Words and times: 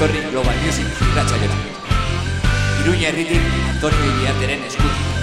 etorri 0.00 0.20
Global 0.32 0.56
Music 0.64 0.86
irratxa 1.10 1.36
jora. 1.42 1.56
Iruña 2.80 3.08
herritik 3.12 3.42
Antonio 3.68 4.12
Iriarteren 4.16 4.64
eskutik. 4.64 5.19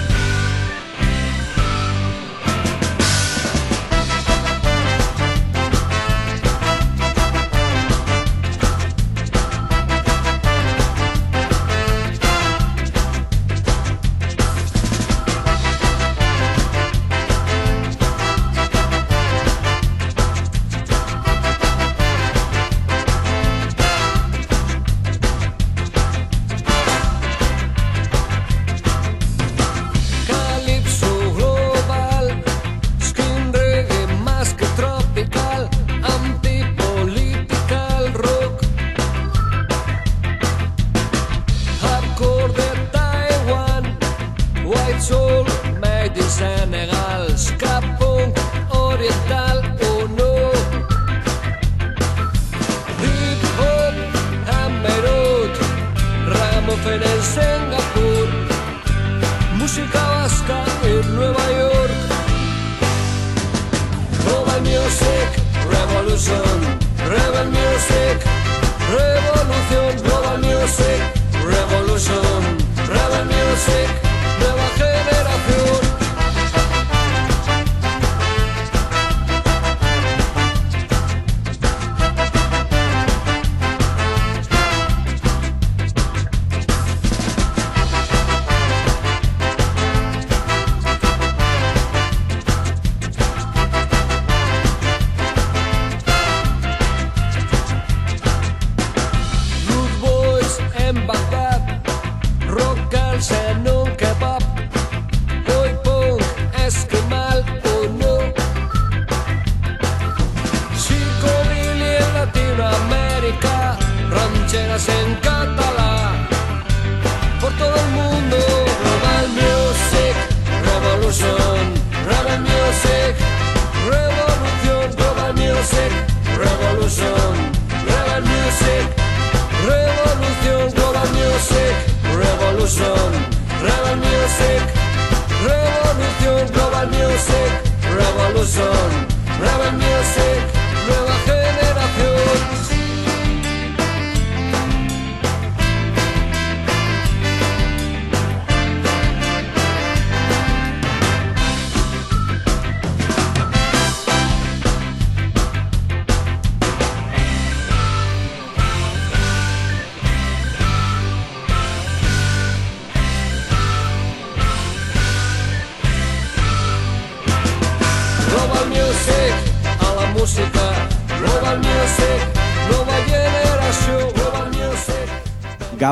teus. 138.54 138.87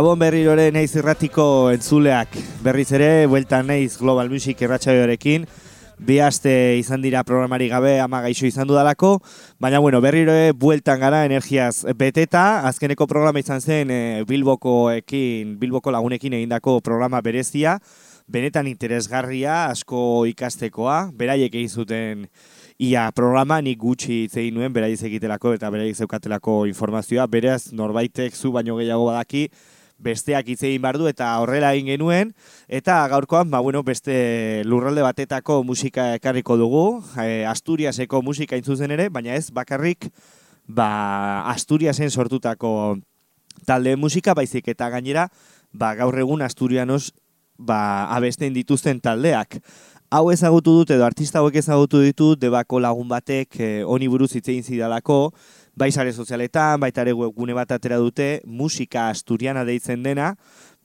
Gabon 0.06 0.20
berrirore 0.22 0.68
naiz 0.70 0.92
irratiko 0.94 1.72
entzuleak. 1.74 2.36
Berriz 2.62 2.92
ere, 2.94 3.26
bueltan 3.26 3.66
naiz 3.66 3.96
Global 3.98 4.28
Music 4.30 4.60
irratsaioarekin. 4.62 5.48
Bi 5.98 6.20
aste 6.22 6.52
izan 6.78 7.02
dira 7.02 7.24
programari 7.26 7.66
gabe 7.72 7.96
ama 7.98 8.20
gaixo 8.22 8.46
izan 8.46 8.70
dudalako, 8.70 9.16
baina 9.58 9.80
bueno, 9.82 9.98
berriro 10.04 10.30
ere 10.30 10.52
bueltan 10.54 11.02
gara 11.02 11.24
energiaz 11.26 11.82
beteta, 11.98 12.44
azkeneko 12.70 13.10
programa 13.10 13.42
izan 13.42 13.58
zen 13.58 13.90
e, 13.90 14.00
Bilbokoekin, 14.30 15.56
Bilboko 15.58 15.90
lagunekin 15.90 16.38
egindako 16.38 16.78
programa 16.86 17.18
berezia, 17.18 17.80
benetan 18.30 18.70
interesgarria, 18.70 19.64
asko 19.72 20.22
ikastekoa, 20.30 21.08
beraiek 21.18 21.50
egin 21.50 21.72
zuten 21.82 22.26
ia 22.78 23.08
programa 23.10 23.58
nik 23.58 23.82
gutxi 23.82 24.28
hitz 24.28 24.36
egin 24.38 24.54
nuen 24.54 24.70
beraiz 24.70 25.00
egitelako 25.02 25.58
eta 25.58 25.74
beraiz 25.74 25.96
zeukatelako 25.98 26.60
informazioa, 26.70 27.26
beraz 27.26 27.72
norbaitek 27.74 28.38
zu 28.38 28.54
baino 28.54 28.78
gehiago 28.78 29.10
badaki, 29.10 29.48
besteak 29.98 30.48
hitz 30.52 30.62
egin 30.66 30.82
bardu 30.84 31.08
eta 31.08 31.28
horrela 31.40 31.72
egin 31.74 31.90
genuen. 31.94 32.32
Eta 32.68 32.98
gaurkoan 33.08 33.50
ba, 33.50 33.60
bueno, 33.64 33.82
beste 33.82 34.62
lurralde 34.64 35.02
batetako 35.02 35.62
musika 35.64 36.12
ekarriko 36.16 36.56
dugu. 36.60 36.86
E, 37.20 37.44
Asturiaseko 37.48 38.22
musika 38.22 38.56
intzuzen 38.56 38.92
ere 38.92 39.08
baina 39.08 39.34
ez 39.34 39.50
bakarrik 39.50 40.10
ba, 40.66 41.48
Asturiasen 41.52 42.10
sortutako 42.10 42.96
talde 43.66 43.96
musika 43.96 44.34
baizik 44.34 44.68
eta 44.68 44.90
gainera 44.92 45.28
ba, 45.72 45.94
gaur 45.94 46.18
egun 46.18 46.42
Asturianos 46.42 47.12
ba, 47.56 48.06
abesten 48.12 48.54
dituzten 48.54 49.00
taldeak. 49.00 49.60
Hau 50.14 50.28
ezagutu 50.30 50.70
dut 50.70 50.90
edo 50.94 51.02
artista 51.02 51.40
hauek 51.40 51.56
ezagutu 51.58 51.98
ditut 52.04 52.38
debako 52.38 52.78
lagun 52.78 53.08
batek 53.10 53.56
e, 53.58 53.70
honi 53.82 54.06
buruz 54.08 54.30
hitz 54.36 54.46
egin 54.46 54.62
zidalako 54.62 55.32
bai 55.76 55.92
sare 55.92 56.12
sozialetan, 56.12 56.80
baita 56.80 57.04
ere 57.04 57.12
webgune 57.12 57.54
bat 57.54 57.74
atera 57.76 57.98
dute, 58.00 58.40
musika 58.48 59.10
asturiana 59.12 59.64
deitzen 59.68 60.02
dena, 60.02 60.32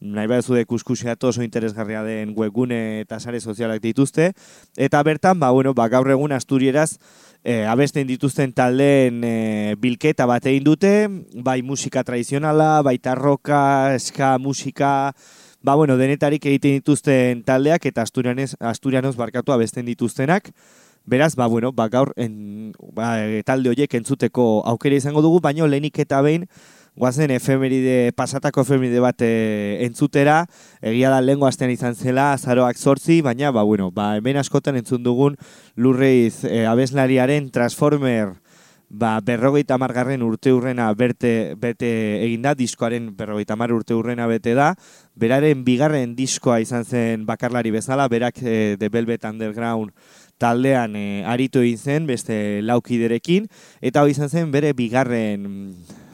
nahi 0.01 0.27
behar 0.27 0.43
zude 0.43 0.65
kuskuseatu 0.67 1.29
oso 1.29 1.43
interesgarria 1.45 2.01
den 2.03 2.33
webgune 2.35 3.01
eta 3.05 3.19
sare 3.21 3.39
sozialak 3.39 3.79
dituzte, 3.81 4.31
eta 4.75 5.01
bertan, 5.07 5.39
ba, 5.39 5.51
bueno, 5.55 5.73
ba, 5.77 5.87
gaur 5.87 6.11
egun 6.11 6.35
asturieraz 6.35 6.97
e, 7.43 7.61
abesten 7.63 8.09
dituzten 8.09 8.51
taldeen 8.51 9.23
e, 9.23 9.35
bilketa 9.79 10.27
bat 10.27 10.49
egin 10.51 10.67
dute, 10.67 10.93
bai 11.39 11.61
musika 11.63 12.03
tradizionala, 12.03 12.81
baita 12.83 13.15
roka, 13.15 13.61
eska 13.95 14.35
musika, 14.43 15.13
ba, 15.63 15.77
bueno, 15.79 15.95
denetarik 15.95 16.49
egiten 16.51 16.81
dituzten 16.81 17.45
taldeak 17.47 17.87
eta 17.87 18.03
asturianez, 18.03 18.57
asturianoz 18.59 19.15
barkatu 19.15 19.55
abesten 19.55 19.87
dituztenak, 19.87 20.51
Beraz, 21.05 21.35
ba, 21.35 21.47
bueno, 21.47 21.71
ba, 21.71 21.89
gaur 21.89 22.13
en, 22.15 22.73
ba, 22.93 23.15
talde 23.45 23.71
horiek 23.71 23.93
entzuteko 23.97 24.61
aukera 24.69 24.95
izango 24.95 25.23
dugu, 25.25 25.39
baino 25.41 25.65
lehenik 25.67 25.97
eta 26.03 26.21
behin, 26.21 26.45
guazen 26.95 27.31
efemeride, 27.31 28.11
pasatako 28.13 28.61
efemeride 28.61 29.01
bat 29.01 29.23
e, 29.25 29.31
entzutera, 29.87 30.45
egia 30.81 31.09
da 31.09 31.21
lehengo 31.23 31.47
astean 31.49 31.71
izan 31.73 31.95
zela, 31.95 32.31
azaroak 32.35 32.77
sortzi, 32.77 33.21
baina, 33.25 33.49
ba, 33.51 33.63
bueno, 33.63 33.89
ba, 33.91 34.13
hemen 34.19 34.37
askotan 34.37 34.77
entzun 34.77 35.01
dugun 35.03 35.39
lurreiz 35.75 36.45
e, 36.45 36.65
abeslariaren 36.69 37.49
Transformer 37.49 38.35
ba, 38.91 39.19
berrogeita 39.23 39.77
margarren 39.79 40.21
urte 40.21 40.51
urrena 40.53 40.89
berte, 40.93 41.55
bete 41.57 41.89
eginda, 42.25 42.53
diskoaren 42.59 43.09
berrogeita 43.15 43.55
mar 43.55 43.71
urte 43.71 43.95
urrena 43.95 44.27
bete 44.27 44.53
da, 44.57 44.73
beraren 45.15 45.63
bigarren 45.63 46.15
diskoa 46.17 46.59
izan 46.61 46.83
zen 46.83 47.25
bakarlari 47.25 47.71
bezala, 47.71 48.09
berak 48.11 48.43
e, 48.43 48.75
The 48.77 48.89
Velvet 48.91 49.25
Underground 49.25 49.95
taldean 50.41 50.97
e, 50.97 51.23
aritu 51.29 51.61
egin 51.61 51.77
zen, 51.77 52.09
beste 52.09 52.35
laukiderekin, 52.65 53.47
eta 53.81 54.01
hori 54.01 54.17
izan 54.17 54.31
zen 54.31 54.53
bere 54.53 54.73
bigarren 54.77 55.45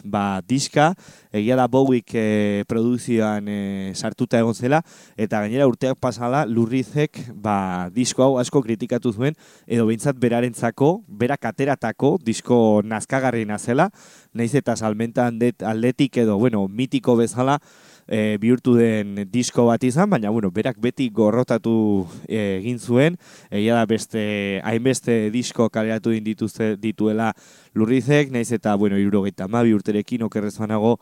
ba, 0.08 0.42
diska, 0.48 0.94
egia 1.36 1.58
da 1.60 1.68
Bowiek 1.68 2.14
e, 2.16 2.64
produzioan 2.68 3.48
e, 3.52 3.58
sartuta 3.96 4.40
egon 4.40 4.56
zela, 4.56 4.82
eta 5.20 5.42
gainera 5.44 5.68
urteak 5.70 6.00
pasala 6.02 6.46
lurrizek 6.48 7.20
ba, 7.34 7.90
disko 7.94 8.24
hau 8.26 8.38
asko 8.42 8.64
kritikatu 8.66 9.14
zuen, 9.14 9.38
edo 9.68 9.88
behintzat 9.90 10.20
berarentzako, 10.20 10.94
berak 11.08 11.46
ateratako 11.52 12.16
disko 12.24 12.82
nazkagarriena 12.88 13.60
zela, 13.60 13.92
naiz 14.34 14.54
eta 14.56 14.76
salmenta 14.76 15.28
aldetik 15.28 16.18
edo, 16.24 16.40
bueno, 16.40 16.68
mitiko 16.68 17.18
bezala, 17.20 17.60
e, 18.08 18.38
bihurtu 18.42 18.76
den 18.80 19.28
disko 19.32 19.68
bat 19.68 19.84
izan, 19.84 20.10
baina 20.10 20.32
bueno, 20.32 20.50
berak 20.52 20.80
beti 20.82 21.10
gorrotatu 21.14 22.08
e, 22.28 22.58
egin 22.58 22.80
zuen, 22.80 23.18
egia 23.52 23.76
da 23.76 23.86
beste 23.86 24.62
hainbeste 24.64 25.28
disko 25.34 25.70
kaleratu 25.70 26.16
din 26.16 26.24
dituzte 26.26 26.76
dituela 26.82 27.34
lurrizek, 27.76 28.32
naiz 28.32 28.52
eta 28.56 28.76
bueno, 28.76 28.98
irurogeita 28.98 29.48
ma 29.52 29.64
urterekin 29.68 30.24
okerrezanago 30.24 30.98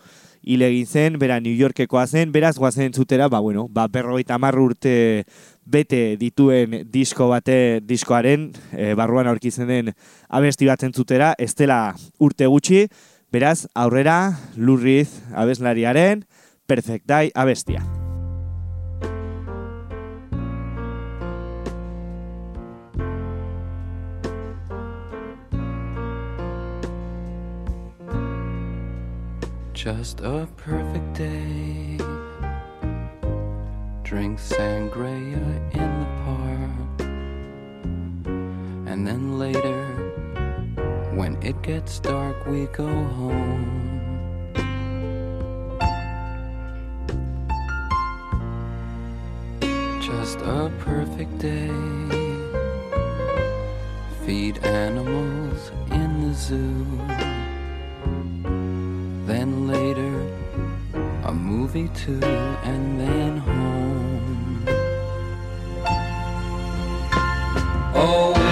hile 0.46 0.70
egin 0.70 0.86
zen, 0.86 1.20
bera 1.22 1.40
New 1.40 1.54
Yorkekoa 1.54 2.06
zen, 2.08 2.32
beraz 2.32 2.56
guazen 2.58 2.94
zutera, 2.94 3.30
ba 3.30 3.40
bueno, 3.40 3.68
ba 3.70 3.88
berrogeita 3.88 4.38
marru 4.38 4.70
urte 4.72 5.26
bete 5.66 6.16
dituen 6.22 6.84
disko 6.92 7.30
bate 7.32 7.82
diskoaren 7.86 8.52
e, 8.72 8.94
barruan 8.98 9.28
aurkitzen 9.28 9.70
den 9.70 9.94
abesti 10.30 10.70
bat 10.70 10.82
zentzutera, 10.82 11.34
ez 11.38 11.54
dela 11.58 11.96
urte 12.20 12.50
gutxi, 12.50 12.86
beraz 13.34 13.66
aurrera 13.74 14.38
lurriz 14.56 15.10
abeslariaren, 15.34 16.24
perfectai 16.68 17.32
a 17.34 17.46
bestia. 17.46 17.82
Just 29.74 30.22
a 30.22 30.48
perfect 30.58 31.14
day. 31.14 31.98
Drink 34.02 34.40
sangria 34.40 35.46
in 35.76 35.92
the 36.02 36.08
park. 36.26 37.02
And 38.88 39.06
then 39.06 39.38
later, 39.38 39.86
when 41.14 41.38
it 41.44 41.62
gets 41.62 42.00
dark, 42.00 42.48
we 42.48 42.66
go 42.68 42.88
home. 42.88 43.85
Just 50.06 50.38
a 50.42 50.72
perfect 50.78 51.36
day. 51.40 51.68
Feed 54.24 54.64
animals 54.64 55.72
in 55.90 56.28
the 56.28 56.34
zoo. 56.36 56.86
Then 59.26 59.68
later, 59.68 60.16
a 61.24 61.34
movie 61.34 61.90
too, 61.96 62.22
and 62.72 63.00
then 63.00 63.38
home. 63.38 64.66
Oh, 67.96 68.45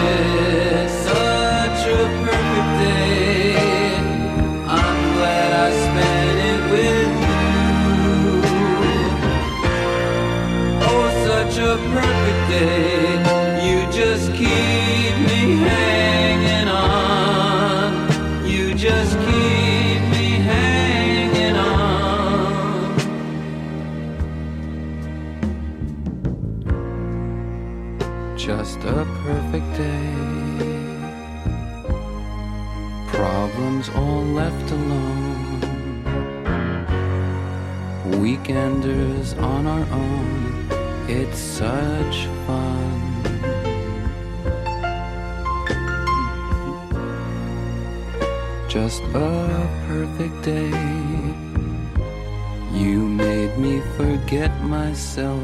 myself. 55.13 55.43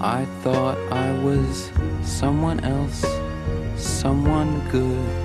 I 0.00 0.24
thought 0.42 0.78
I 0.90 1.12
was 1.22 1.70
someone 2.02 2.60
else, 2.60 3.04
someone 3.76 4.66
good. 4.70 5.23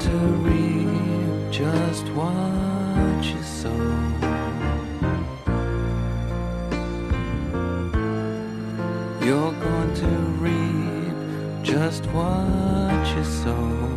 To 0.00 0.10
reap 0.10 1.52
just 1.52 2.08
what 2.08 3.24
you 3.24 3.42
sow. 3.42 3.70
You're 9.24 9.52
going 9.52 9.94
to 9.94 10.08
reap 10.42 11.14
just 11.62 12.06
what 12.06 13.06
you 13.16 13.24
sow. 13.24 13.94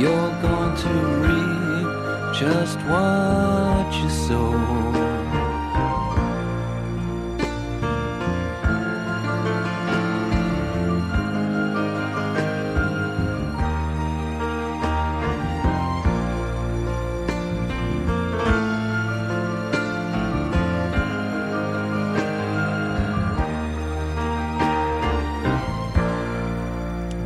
You're 0.00 0.32
going 0.40 0.76
to 0.76 0.92
reap 1.26 2.34
just 2.34 2.78
what 2.88 4.02
you 4.02 4.08
sow. 4.08 4.95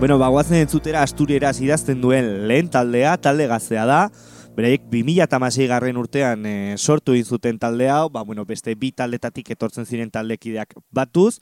Bueno, 0.00 0.16
bagoazen 0.16 0.62
entzutera 0.62 1.02
Asturieraz 1.04 1.58
idazten 1.60 1.98
duen 2.00 2.46
lehen 2.48 2.70
taldea, 2.72 3.18
talde 3.20 3.44
gaztea 3.50 3.82
da. 3.84 3.98
Beraiek 4.56 4.86
2006 4.88 5.66
garren 5.68 5.98
urtean 6.00 6.46
e, 6.48 6.52
sortu 6.78 7.12
zuten 7.22 7.58
talde 7.60 7.90
hau, 7.92 8.08
ba, 8.08 8.22
bueno, 8.24 8.46
beste 8.46 8.74
bi 8.74 8.92
taldetatik 8.92 9.50
etortzen 9.50 9.84
ziren 9.84 10.08
taldekideak 10.10 10.72
batuz. 10.90 11.36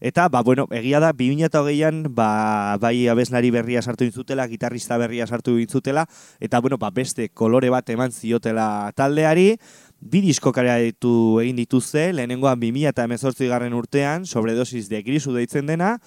Eta, 0.00 0.28
ba, 0.28 0.42
bueno, 0.42 0.66
egia 0.70 1.00
da, 1.00 1.14
2008an, 1.14 2.12
ba, 2.12 2.76
bai 2.76 3.08
abeslari 3.08 3.50
berria 3.50 3.80
sartu 3.80 4.04
intzutela, 4.04 4.46
gitarrista 4.48 4.98
berria 4.98 5.26
sartu 5.26 5.56
intzutela, 5.58 6.04
eta, 6.40 6.60
bueno, 6.60 6.76
ba, 6.76 6.90
beste 6.90 7.30
kolore 7.30 7.70
bat 7.72 7.88
eman 7.88 8.12
ziotela 8.12 8.92
taldeari, 8.94 9.56
bi 10.00 10.20
disko 10.20 10.52
ditu 10.52 11.40
egin 11.40 11.56
dituzte, 11.56 12.12
lehenengoan 12.12 12.60
2018 12.60 13.48
garren 13.48 13.72
urtean, 13.72 14.26
sobredosis 14.26 14.90
de 14.90 15.02
grisu 15.02 15.32
deitzen 15.32 15.64
dena, 15.64 15.98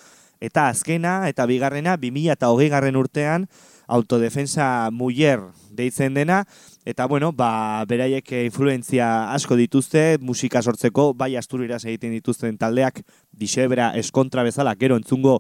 eta 0.42 0.68
azkena 0.70 1.28
eta 1.30 1.46
bigarrena 1.50 1.98
2008 1.98 2.70
garren 2.70 2.96
urtean 2.96 3.48
autodefensa 3.88 4.92
muller 4.92 5.40
deitzen 5.72 6.14
dena, 6.14 6.44
eta 6.86 7.06
bueno, 7.08 7.32
ba, 7.32 7.84
beraiek 7.88 8.34
influentzia 8.44 9.32
asko 9.32 9.56
dituzte, 9.56 10.18
musika 10.20 10.62
sortzeko, 10.62 11.14
bai 11.16 11.36
asturiraz 11.40 11.86
egiten 11.86 12.12
dituzten 12.18 12.58
taldeak, 12.60 13.02
disebra 13.32 13.94
eskontra 13.96 14.44
bezala, 14.44 14.76
gero 14.76 14.98
entzungo 15.00 15.38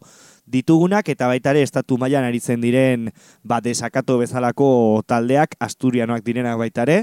ditugunak, 0.48 1.10
eta 1.12 1.28
baita 1.28 1.52
ere 1.52 1.66
estatu 1.68 1.98
mailan 2.00 2.28
aritzen 2.28 2.64
diren, 2.64 3.12
ba, 3.44 3.60
desakato 3.60 4.18
bezalako 4.22 5.04
taldeak, 5.08 5.58
asturianoak 5.60 6.24
direnak 6.24 6.58
baita 6.62 6.88
ere, 6.88 7.02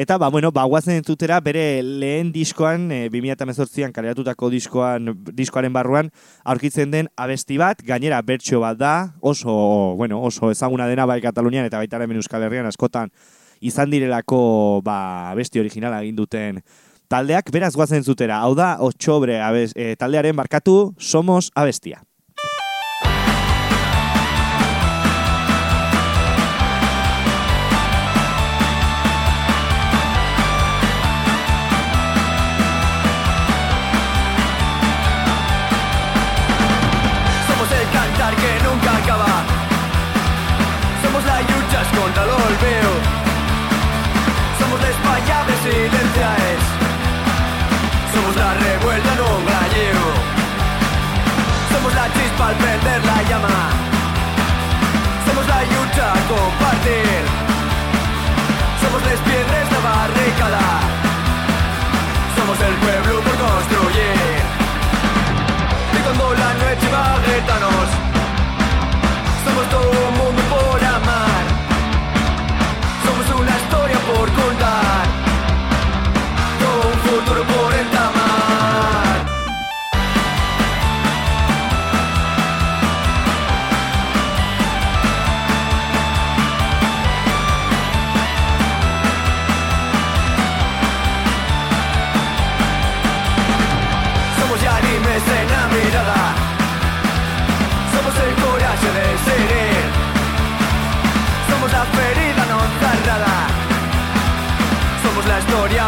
Eta, 0.00 0.16
ba, 0.16 0.30
bueno, 0.30 0.48
ba, 0.50 0.62
guazen 0.64 0.94
entzutera, 0.96 1.42
bere 1.44 1.82
lehen 1.84 2.30
diskoan, 2.32 2.86
e, 2.88 3.10
2018an 3.12 3.92
kaleratutako 3.92 4.48
diskoan, 4.48 5.10
diskoaren 5.36 5.74
barruan, 5.76 6.08
aurkitzen 6.40 6.88
den 6.94 7.10
abesti 7.20 7.58
bat, 7.60 7.82
gainera 7.84 8.22
bertxo 8.24 8.62
bat 8.64 8.80
da, 8.80 8.94
oso, 9.20 9.52
bueno, 10.00 10.22
oso 10.24 10.48
ezaguna 10.54 10.88
dena 10.88 11.04
bai 11.04 11.20
Katalunian 11.20 11.68
eta 11.68 11.76
baita 11.84 12.00
hemen 12.00 12.16
Euskal 12.16 12.48
Herrian 12.48 12.64
askotan 12.64 13.12
izan 13.60 13.92
direlako 13.92 14.80
ba, 14.88 14.96
abesti 15.34 15.60
originala 15.60 16.00
egin 16.00 16.16
duten 16.16 16.64
taldeak, 17.12 17.52
beraz 17.52 17.74
guazen 17.76 18.00
entzutera, 18.00 18.40
hau 18.40 18.54
da, 18.56 18.78
otxobre 18.80 19.42
abes, 19.44 19.74
e, 19.76 19.98
taldearen 20.00 20.32
markatu, 20.32 20.94
somos 20.96 21.50
abestia. 21.52 22.00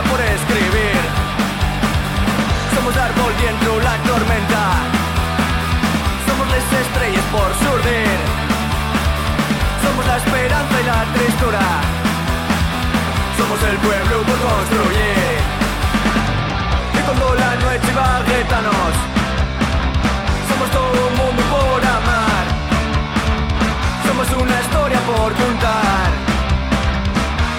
Por 0.09 0.21
escribir. 0.21 1.01
Somos 2.75 2.97
árbol 2.97 3.33
dentro 3.41 3.81
la 3.81 3.97
tormenta. 4.09 4.63
Somos 6.27 6.47
las 6.55 6.67
estrellas 6.83 7.27
por 7.35 7.49
surdir. 7.63 8.19
Somos 9.83 10.05
la 10.07 10.17
esperanza 10.23 10.75
y 10.81 10.85
la 10.93 11.01
tristura. 11.17 11.65
Somos 13.39 13.61
el 13.71 13.77
pueblo 13.87 14.17
por 14.29 14.39
construir. 14.49 15.35
Y 16.97 17.01
cuando 17.07 17.35
la 17.35 17.51
noche 17.65 17.91
va 17.99 18.09
a 18.17 18.23
Somos 20.49 20.69
todo 20.77 20.99
un 21.09 21.15
mundo 21.21 21.43
por 21.55 21.81
amar. 21.99 22.45
Somos 24.07 24.29
una 24.43 24.57
historia 24.65 25.01
por 25.11 25.31
contar. 25.43 26.09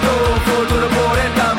Todo 0.04 0.24
un 0.34 0.40
futuro 0.48 0.86
por 0.88 1.18
entamar 1.18 1.53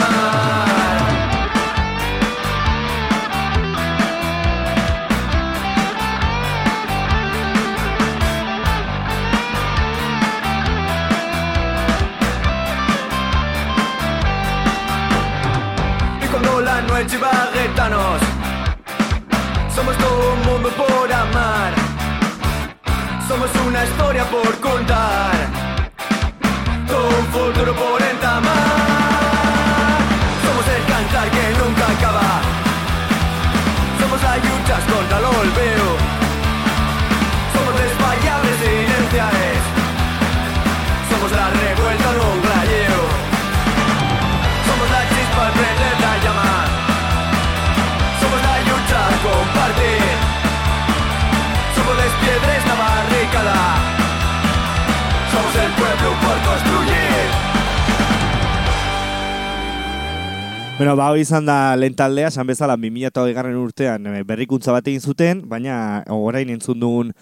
gritarnos 17.07 18.19
Somos 19.75 19.95
todo 19.97 20.33
un 20.33 20.41
mundo 20.45 20.69
por 20.69 21.11
amar. 21.13 21.73
Somos 23.27 23.49
una 23.67 23.83
historia 23.83 24.23
por 24.25 24.59
contar. 24.59 25.33
Todo 26.87 27.07
un 27.07 27.25
futuro 27.27 27.73
por 27.75 28.01
entamar. 28.01 28.51
Somos 30.45 30.65
el 30.75 30.83
cantar 30.91 31.29
que 31.29 31.45
nunca 31.61 31.85
acaba. 31.95 32.41
Somos 33.99 34.21
las 34.23 34.37
luchas 34.37 34.83
contra 34.91 35.17
el 35.19 35.25
olvido. 35.25 35.87
Somos 37.53 37.73
desfallables 37.83 38.55
silenciales. 38.63 39.57
Somos 41.09 41.31
la 41.31 41.49
revuelta 41.49 41.74
Bueno, 60.77 60.97
ba, 60.97 61.07
izan 61.15 61.45
da 61.47 61.75
lehen 61.79 61.93
taldea, 61.95 62.27
esan 62.27 62.49
bezala 62.49 62.75
2008 62.75 63.31
garren 63.37 63.55
urtean 63.55 64.09
eh, 64.11 64.23
berrikuntza 64.27 64.73
bat 64.75 64.87
egin 64.91 64.99
zuten, 64.99 65.43
baina 65.47 66.03
orain 66.11 66.51
entzun 66.51 66.81
dugun 66.81 67.13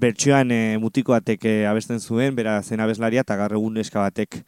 bertsioan 0.00 0.48
e, 0.48 0.78
mutiko 0.80 1.12
batek 1.12 1.44
eh, 1.44 1.66
abesten 1.68 2.00
zuen, 2.00 2.32
bera 2.38 2.54
zen 2.62 2.80
abeslaria 2.80 3.20
eta 3.20 3.36
gaur 3.36 3.52
egun 3.58 3.76
neska 3.76 4.00
batek 4.00 4.40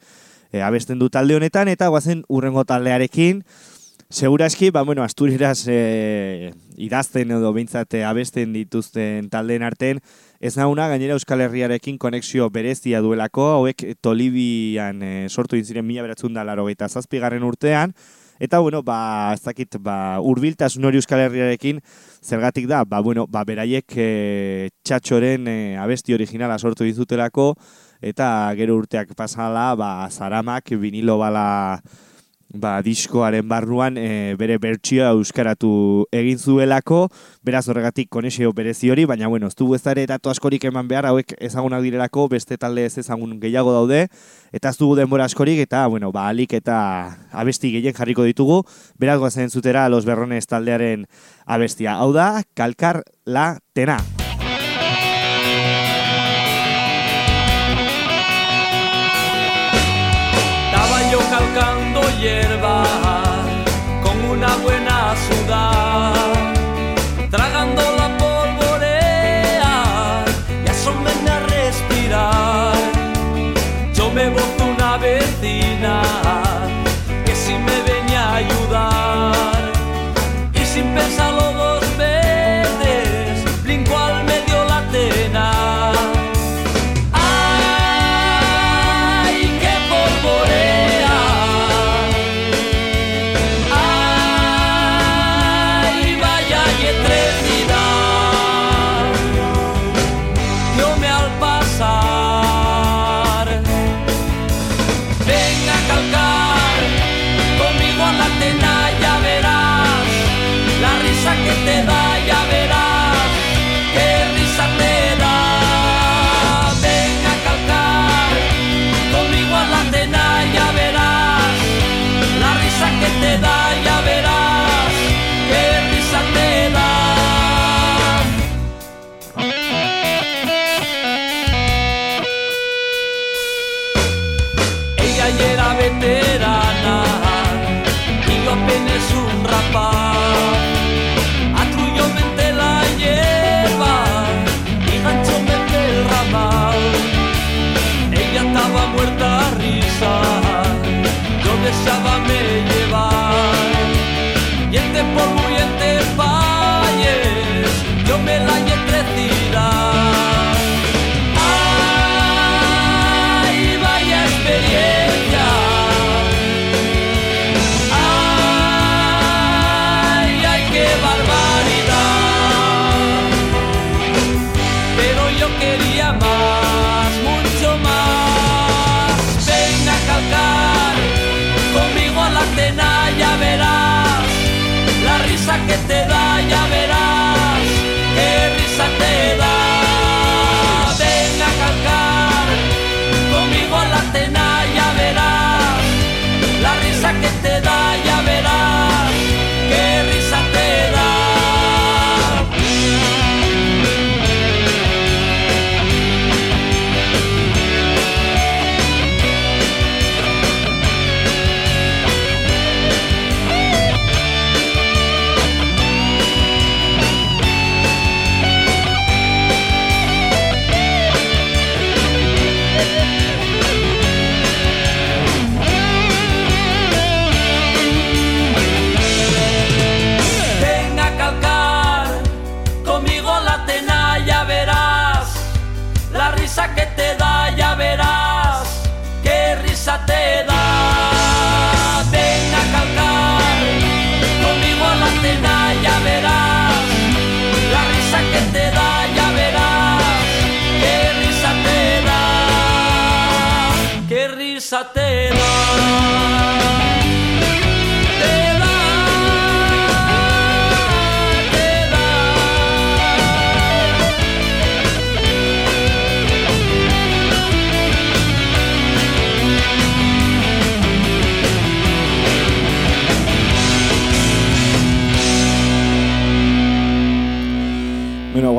e, 0.51 0.63
abesten 0.65 0.97
du 0.97 1.11
talde 1.13 1.37
honetan, 1.37 1.69
eta 1.69 1.91
guazen 1.93 2.25
urrengo 2.25 2.65
taldearekin, 2.65 3.43
Seguraski, 4.09 4.69
ba, 4.69 4.83
bueno, 4.83 5.03
Asturias 5.03 5.65
e, 5.67 6.53
idazten 6.77 7.31
edo 7.33 7.49
behintzat 7.53 7.93
eh, 7.97 8.03
abesten 8.05 8.53
dituzten 8.53 9.31
taldeen 9.33 9.65
artean, 9.65 9.99
ez 10.39 10.53
nauna 10.59 10.85
gainera 10.91 11.17
Euskal 11.17 11.41
Herriarekin 11.41 11.97
konexio 11.97 12.51
berezia 12.53 13.01
duelako, 13.01 13.47
hauek 13.55 13.81
Tolibian 14.05 15.01
e, 15.01 15.13
sortu 15.29 15.57
intziren 15.57 15.87
mila 15.87 16.05
beratzen 16.05 16.37
da 16.37 16.45
laro 16.45 16.67
zazpigarren 16.87 17.43
urtean, 17.43 17.95
Eta, 18.39 18.59
bueno, 18.59 18.81
ba, 18.83 19.31
ez 19.33 19.41
dakit, 19.45 19.77
ba, 19.79 20.19
urbiltasun 20.19 20.83
hori 20.83 20.99
Euskal 20.99 21.21
Herriarekin, 21.23 21.79
zergatik 22.19 22.67
da, 22.67 22.83
ba, 22.83 22.99
bueno, 22.99 23.23
ba, 23.31 23.45
beraiek 23.47 23.95
e, 23.95 24.69
txatxoren 24.83 25.47
e, 25.47 25.57
abesti 25.79 26.13
originala 26.13 26.57
sortu 26.59 26.83
dizutelako, 26.83 27.53
eta 28.03 28.27
gero 28.59 28.75
urteak 28.81 29.15
pasala, 29.15 29.69
ba, 29.79 30.09
zaramak 30.11 30.75
vinilo 30.81 31.15
bala 31.21 31.79
ba, 32.59 32.79
diskoaren 32.85 33.47
barruan 33.47 33.97
e, 33.97 34.35
bere 34.39 34.57
bertsioa 34.61 35.11
euskaratu 35.15 35.69
egin 36.15 36.39
zuelako, 36.39 37.05
beraz 37.45 37.65
horregatik 37.69 38.09
konexio 38.09 38.51
berezi 38.55 38.89
hori, 38.91 39.05
baina 39.05 39.29
bueno, 39.31 39.47
ez 39.47 39.55
dugu 39.55 39.75
ez 39.75 39.83
datu 39.83 40.29
askorik 40.29 40.65
eman 40.65 40.87
behar, 40.87 41.05
hauek 41.05 41.35
ezagunak 41.39 41.83
direlako, 41.83 42.27
beste 42.29 42.57
talde 42.57 42.85
ez 42.85 42.97
ezagun 42.97 43.39
gehiago 43.39 43.71
daude, 43.71 44.07
eta 44.51 44.69
ez 44.69 44.77
dugu 44.77 44.95
denbora 44.95 45.25
askorik, 45.25 45.59
eta 45.59 45.85
bueno, 45.87 46.11
ba, 46.11 46.27
alik 46.29 46.53
eta 46.53 47.17
abesti 47.31 47.71
gehien 47.71 47.93
jarriko 47.93 48.23
ditugu, 48.23 48.63
beraz 48.97 49.19
goazen 49.19 49.49
zutera 49.49 49.89
Los 49.89 50.05
Berrones 50.05 50.47
taldearen 50.47 51.07
abestia. 51.45 51.99
Hau 51.99 52.13
da, 52.13 52.43
Kalkar 52.55 53.03
la 53.25 53.59
Tena. 53.73 53.99
hierba, 62.19 62.83
con 64.03 64.23
una 64.29 64.55
buena 64.57 65.15
ciudad, 65.27 66.13
tragando 67.29 67.81
la 67.97 68.17
polvorea 68.17 69.75
y 70.65 70.69
asombrarme 70.69 71.29
a 71.29 71.39
respirar. 71.39 72.75
Yo 73.93 74.11
me 74.11 74.29
boto 74.29 74.65
una 74.65 74.97
vecina 74.97 76.01
que 77.25 77.35
si 77.35 77.53
me 77.53 77.81
venía 77.81 78.23
a 78.23 78.35
ayudar 78.35 79.71
y 80.53 80.65
sin 80.65 80.93
pensarlo 80.93 81.54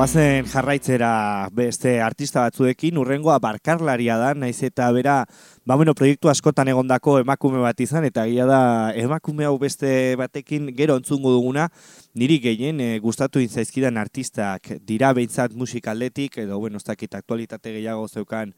Guazen 0.06 0.46
jarraitzera 0.46 1.08
beste 1.50 1.96
artista 1.98 2.44
batzuekin, 2.44 2.94
urrengoa 3.02 3.40
barkarlaria 3.42 4.14
da, 4.20 4.28
naiz 4.38 4.60
eta 4.62 4.86
bera, 4.94 5.16
ba 5.66 5.74
bueno, 5.74 5.96
proiektu 5.98 6.30
askotan 6.30 6.70
egondako 6.70 7.16
emakume 7.24 7.58
bat 7.58 7.82
izan, 7.82 8.06
eta 8.06 8.22
egia 8.30 8.46
da 8.46 8.60
emakume 8.94 9.48
hau 9.48 9.56
beste 9.58 10.14
batekin 10.20 10.70
gero 10.78 10.94
entzungo 11.02 11.32
duguna, 11.34 11.66
niri 12.14 12.38
gehien 12.44 12.78
e, 12.78 13.00
gustatu 13.02 13.42
intzaizkidan 13.42 13.98
artistak 13.98 14.76
dira 14.86 15.10
behintzat 15.10 15.58
musikaldetik, 15.58 16.38
edo 16.44 16.60
bueno, 16.62 16.78
ez 16.78 16.86
dakit 16.86 17.18
aktualitate 17.18 17.74
gehiago 17.74 18.06
zeukan 18.06 18.54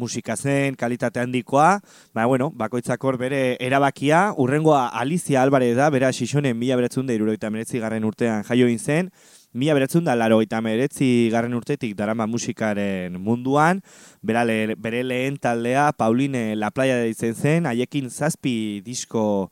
musika 0.00 0.36
zen, 0.36 0.78
kalitate 0.80 1.20
handikoa, 1.20 1.82
ba, 2.14 2.24
bueno, 2.24 2.48
bakoitzak 2.56 3.04
hor 3.04 3.18
bere 3.20 3.58
erabakia, 3.60 4.30
urrengoa 4.40 4.86
Alicia 4.96 5.42
Alvarez 5.42 5.74
da, 5.76 5.90
bera 5.92 6.08
Xixonen 6.08 6.56
mila 6.56 6.80
beratzen 6.80 7.04
da 7.04 7.12
irurogeita 7.12 7.52
meretzi 7.52 7.84
garren 7.84 8.08
urtean 8.08 8.48
jaio 8.48 8.70
zen, 8.78 9.12
mila 9.52 9.74
beratzen 9.74 10.04
da 10.06 10.14
laro 10.14 10.40
eta 10.44 10.60
meretzi 10.62 11.28
garren 11.32 11.54
urtetik 11.58 11.96
darama 11.98 12.26
musikaren 12.30 13.18
munduan, 13.18 13.82
bera 14.22 14.44
le, 14.44 14.76
bere 14.78 15.02
lehen 15.02 15.36
taldea 15.42 15.90
Pauline 15.92 16.54
La 16.56 16.70
Playa 16.70 17.00
da 17.00 17.10
izen 17.10 17.34
zen, 17.34 17.66
haiekin 17.66 18.10
zazpi 18.10 18.80
disko 18.86 19.50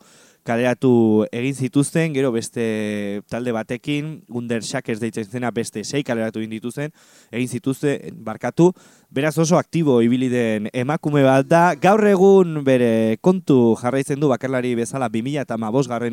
kaleratu 0.49 1.27
egin 1.35 1.55
zituzten, 1.55 2.15
gero 2.17 2.31
beste 2.33 3.21
talde 3.29 3.53
batekin, 3.53 4.23
Under 4.33 4.63
Shakers 4.65 5.01
deitzen 5.03 5.27
zena 5.29 5.51
beste 5.53 5.83
sei 5.85 6.03
kaleratu 6.07 6.41
egin 6.41 6.55
dituzten, 6.57 6.93
egin 7.31 7.51
zituzten, 7.59 8.15
barkatu, 8.25 8.71
beraz 9.13 9.35
oso 9.39 9.59
aktibo 9.59 9.99
ibili 10.05 10.31
den 10.33 10.71
emakume 10.73 11.25
bat 11.27 11.49
da, 11.49 11.65
gaur 11.77 12.05
egun 12.09 12.63
bere 12.65 13.19
kontu 13.21 13.75
jarraitzen 13.81 14.21
du 14.21 14.31
bakarlari 14.33 14.75
bezala 14.79 15.11
2000 15.13 15.45
eta 15.45 15.59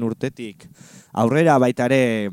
urtetik 0.10 0.68
aurrera 1.14 1.58
baitare, 1.60 2.32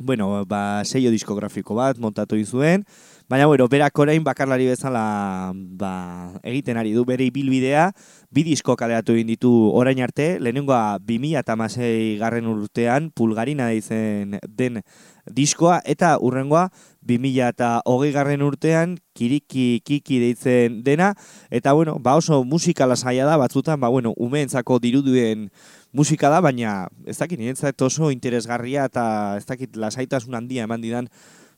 bueno, 0.00 0.44
ba, 0.46 0.82
seio 0.84 1.10
diskografiko 1.12 1.74
bat 1.76 1.98
montatu 1.98 2.36
zuen, 2.44 2.84
baina 3.28 3.46
bueno, 3.46 3.68
berak 3.68 3.98
orain 3.98 4.24
bakarlari 4.24 4.66
bezala 4.66 5.52
ba, 5.54 6.32
egiten 6.42 6.76
ari 6.76 6.92
du 6.92 7.04
bere 7.04 7.24
ibilbidea, 7.28 7.92
bi 8.30 8.42
disko 8.42 8.76
kaleratu 8.76 9.14
egin 9.14 9.28
ditu 9.28 9.52
orain 9.76 10.00
arte, 10.02 10.40
lehenengoa 10.40 10.98
2006 11.04 12.18
garren 12.18 12.48
urtean, 12.50 13.10
pulgarina 13.14 13.72
izen 13.72 14.38
den 14.48 14.80
diskoa, 15.30 15.80
eta 15.84 16.16
urrengoa 16.18 16.70
2008 17.06 18.12
garren 18.14 18.42
urtean, 18.42 18.98
kiriki 19.14 19.80
kiki 19.84 20.18
deitzen 20.18 20.82
dena, 20.82 21.14
eta 21.50 21.72
bueno, 21.72 21.98
ba 22.00 22.16
oso 22.16 22.42
musika 22.44 22.86
lasaia 22.86 23.26
da, 23.28 23.36
batzutan, 23.36 23.80
ba 23.80 23.88
bueno, 23.88 24.14
umeentzako 24.16 24.80
diruduen 24.80 25.50
musika 25.92 26.30
da, 26.30 26.40
baina 26.40 26.88
ez 27.06 27.18
dakit 27.18 27.38
niretzat 27.38 27.82
oso 27.82 28.10
interesgarria 28.14 28.86
eta 28.90 29.36
ez 29.38 29.46
dakit 29.46 29.76
lasaitasun 29.76 30.34
handia 30.34 30.64
eman 30.68 30.80
didan 30.80 31.10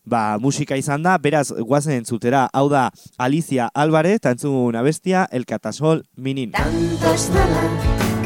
ba, 0.04 0.38
musika 0.38 0.76
izan 0.76 1.02
da, 1.02 1.16
beraz 1.18 1.50
guazen 1.52 2.00
entzutera, 2.00 2.48
hau 2.52 2.68
da 2.68 2.90
Alicia 3.18 3.68
Álvarez, 3.74 4.16
eta 4.20 4.32
entzun 4.34 4.76
abestia, 4.76 5.28
El 5.30 5.46
Catasol 5.46 6.04
Minin. 6.16 6.52
Tanto 6.52 7.14
estará 7.14 7.62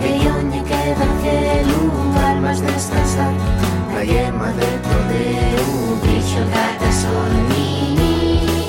que 0.01 0.19
yoñe 0.19 0.63
queda 0.65 1.05
el 1.05 1.15
cielo, 1.23 1.79
almas 2.25 2.61
descansar, 2.61 3.35
la 3.93 4.05
yema 4.05 4.53
de 4.53 4.67
un 5.67 6.01
bicho 6.01 6.43
catasol 6.53 7.33
mini, 7.49 8.69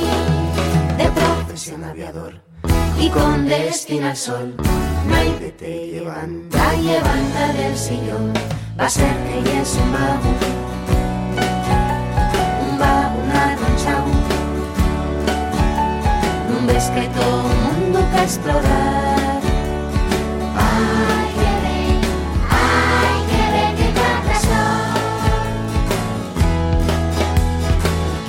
de 0.98 1.12
profesión 1.12 1.84
aviador 1.84 2.47
y 3.00 3.10
con 3.10 3.48
destino 3.48 4.08
al 4.08 4.18
sol. 4.18 4.56
Nadie 5.08 5.52
te 5.52 5.88
levanta, 5.94 6.74
levanta 6.74 7.54
del 7.54 7.78
sillón, 7.78 8.34
va 8.80 8.86
a 8.86 8.90
ser 8.90 9.16
que 9.26 9.44
ya 9.44 9.62
es 9.62 9.76
un 9.76 9.92
bajo, 9.94 10.30
un 12.70 12.78
bajo, 12.78 13.18
una 13.24 13.56
un 16.60 16.68
ves 16.68 16.90
que 16.90 17.08
todo 17.10 17.52
el 17.52 17.58
mundo 17.66 18.00
que 18.12 18.24
explorar. 18.24 19.42
Ay, 20.56 21.28
que 21.36 21.52
ven, 21.64 22.02
ay, 22.50 23.20
que 23.30 23.44
ven 23.54 23.74
que 23.78 23.90
te 23.94 24.02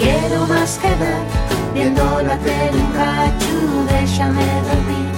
Quiero 0.03 0.39
más 0.47 0.73
que 0.79 0.89
ver 0.89 1.48
quedar 1.79 1.95
viéndola 1.95 2.35
hacer 2.35 2.75
un 2.75 3.87
déjame 3.87 4.47
dormir, 4.69 5.09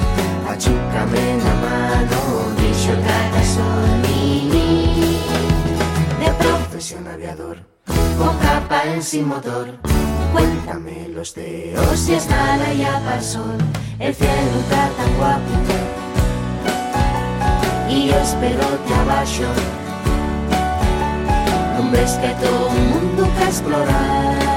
achúcame 0.49 1.25
la 1.38 1.55
mano, 1.66 2.20
dicho 2.57 2.94
gata 2.96 3.42
Solini, 3.55 5.18
de 6.20 6.31
profesión 6.38 7.07
aviador, 7.07 7.57
con 8.18 8.37
capa 8.38 8.83
en 8.85 9.03
sin 9.03 9.29
motor. 9.29 9.79
Cuéntame 10.33 11.09
los 11.09 11.35
dedos 11.35 12.09
y 12.09 12.14
hasta 12.14 12.57
la 12.57 12.73
ya 12.73 13.20
sol, 13.20 13.59
el 13.99 14.14
cielo 14.14 14.61
está 14.61 14.88
tan 14.96 15.16
guapo. 15.16 15.55
Y 17.88 18.07
yo 18.09 18.16
espero 18.18 18.64
te 18.87 18.94
abajo, 18.94 19.51
no 21.77 21.90
ves 21.90 22.12
que 22.12 22.29
todo 22.44 22.68
el 22.68 22.83
mundo 22.90 23.29
que 23.37 23.44
explorar. 23.44 24.50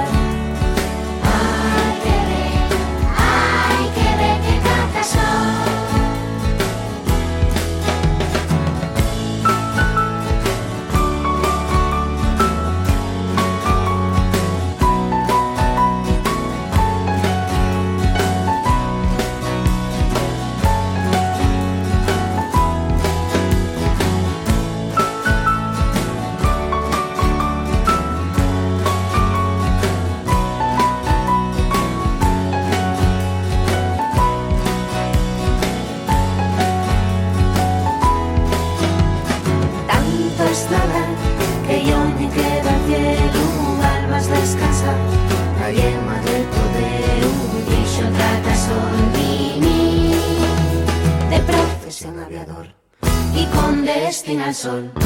Al. 54.54 55.03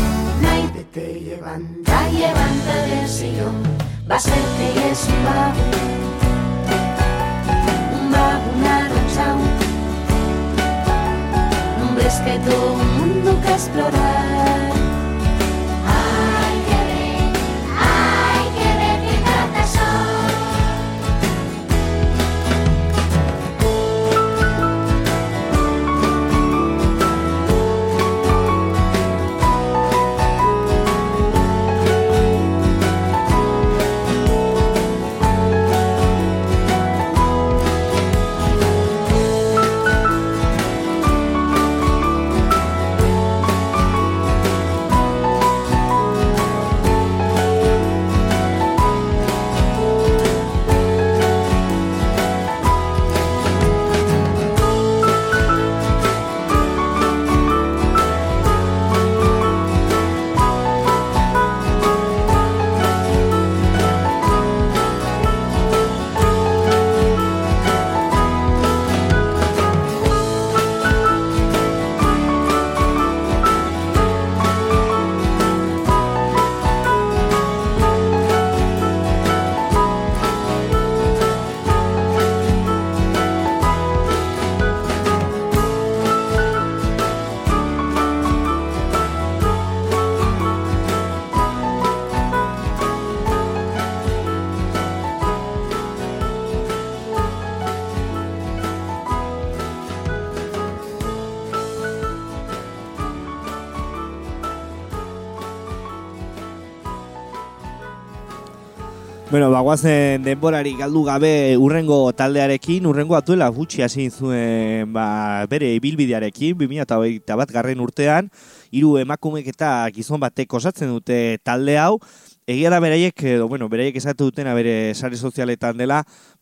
Bueno, 109.38 109.52
bagoazen 109.54 110.23
denborari 110.26 110.71
galdu 110.73 111.04
gabe 111.06 111.30
urrengo 111.62 111.97
taldearekin, 112.17 112.88
urrengo 112.89 113.13
atuela 113.13 113.52
gutxi 113.54 113.84
hasi 113.86 114.08
zuen 114.10 114.89
ba, 114.95 115.45
bere 115.52 115.69
ibilbidearekin, 115.76 116.56
2008 116.58 117.38
bat 117.38 117.54
garren 117.54 117.84
urtean, 117.86 118.32
hiru 118.73 118.95
emakumek 118.97 119.45
eta 119.52 119.69
gizon 119.93 120.23
batek 120.23 120.56
osatzen 120.58 120.89
dute 120.89 121.38
talde 121.45 121.78
hau, 121.78 122.00
Egia 122.47 122.69
da 122.71 122.77
beraiek, 122.79 123.19
edo, 123.27 123.49
bueno, 123.51 123.67
beraiek 123.67 123.97
esatu 123.99 124.29
dutena 124.29 124.53
bere 124.55 124.93
sare 124.95 125.17
sozialetan 125.19 125.75
dela, 125.75 125.97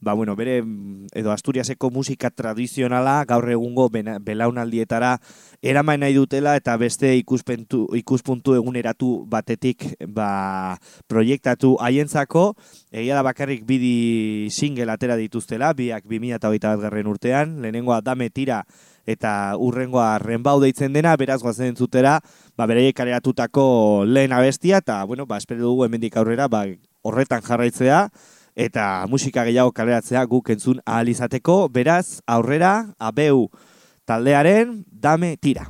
ba, 0.05 0.13
bueno, 0.13 0.35
bere, 0.37 0.59
edo 1.17 1.31
Asturiaseko 1.33 1.89
musika 1.89 2.29
tradizionala 2.29 3.15
gaur 3.25 3.49
egungo 3.49 3.87
belaunaldietara 3.89 5.15
eraman 5.65 6.05
nahi 6.05 6.13
dutela 6.13 6.53
eta 6.61 6.77
beste 6.77 7.15
ikuspentu, 7.17 7.87
ikuspuntu 7.97 8.53
eguneratu 8.53 9.25
batetik 9.25 9.95
ba, 10.05 10.77
proiektatu. 11.09 11.79
Haientzako, 11.81 12.51
egia 12.93 13.17
da 13.17 13.25
bakarrik 13.25 13.65
bidi 13.65 14.51
single 14.53 14.93
atera 14.93 15.17
dituztela, 15.17 15.73
biak 15.73 16.05
2008 16.05 16.69
bat 16.69 16.85
garren 16.85 17.09
urtean, 17.09 17.63
lehenengoa 17.65 18.03
dame 18.05 18.29
tira 18.29 18.61
eta 19.05 19.55
urrengoa 19.61 20.17
renbau 20.19 20.57
deitzen 20.63 20.93
dena, 20.93 21.15
beraz 21.17 21.41
goazen 21.43 21.71
entzutera, 21.71 22.19
ba, 22.57 22.65
beraiek 22.65 22.95
kareratutako 22.97 24.05
lehen 24.07 24.33
abestia, 24.33 24.81
eta, 24.83 25.03
bueno, 25.05 25.25
ba, 25.25 25.37
espero 25.37 25.61
dugu 25.67 25.85
hemendik 25.85 26.17
aurrera, 26.17 26.49
ba, 26.49 26.65
horretan 27.05 27.45
jarraitzea, 27.45 28.07
eta 28.55 29.05
musika 29.11 29.45
gehiago 29.45 29.73
kaleratzea 29.75 30.25
guk 30.31 30.49
entzun 30.55 30.81
ahal 30.85 31.11
izateko, 31.11 31.65
beraz, 31.69 32.21
aurrera, 32.25 32.75
abeu 32.97 33.49
taldearen, 34.05 34.83
dame 34.89 35.35
tira. 35.37 35.67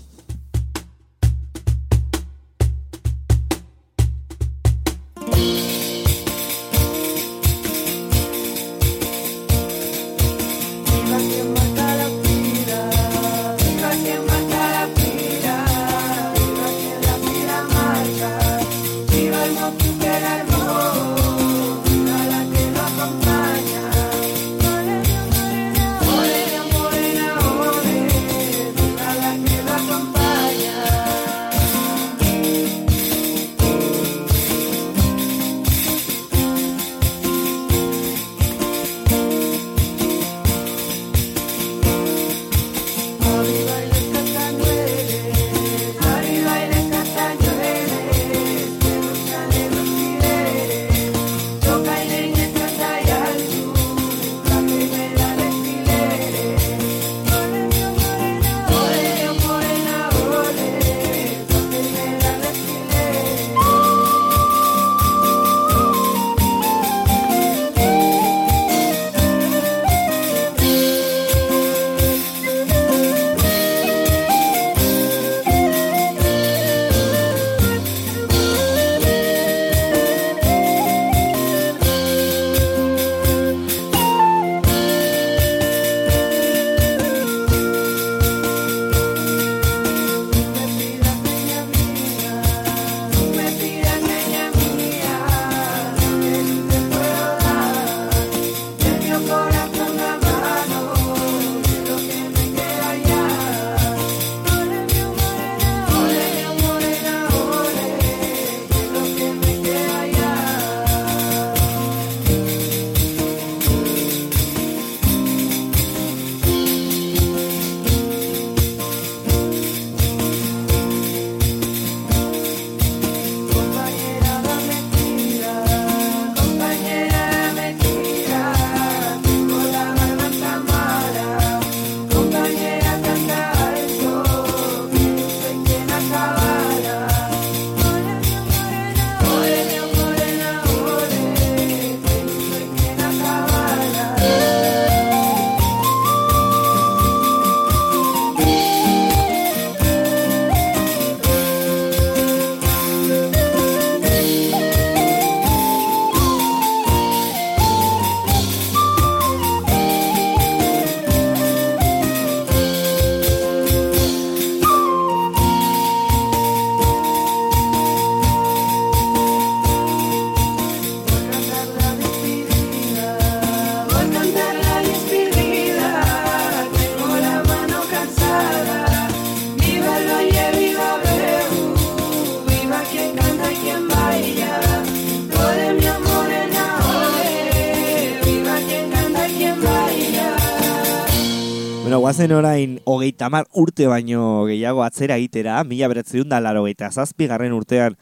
Guazen 192.05 192.35
orain 192.37 192.73
hogeita 192.85 193.31
mar 193.33 193.47
urte 193.57 193.87
baino 193.89 194.45
gehiago 194.45 194.83
atzera 194.85 195.15
egitera, 195.17 195.63
mila 195.65 195.87
beratzeun 195.89 196.29
da 196.29 196.37
laro 196.37 196.67
eta 196.69 196.91
zazpigarren 196.93 197.55
urtean 197.57 197.95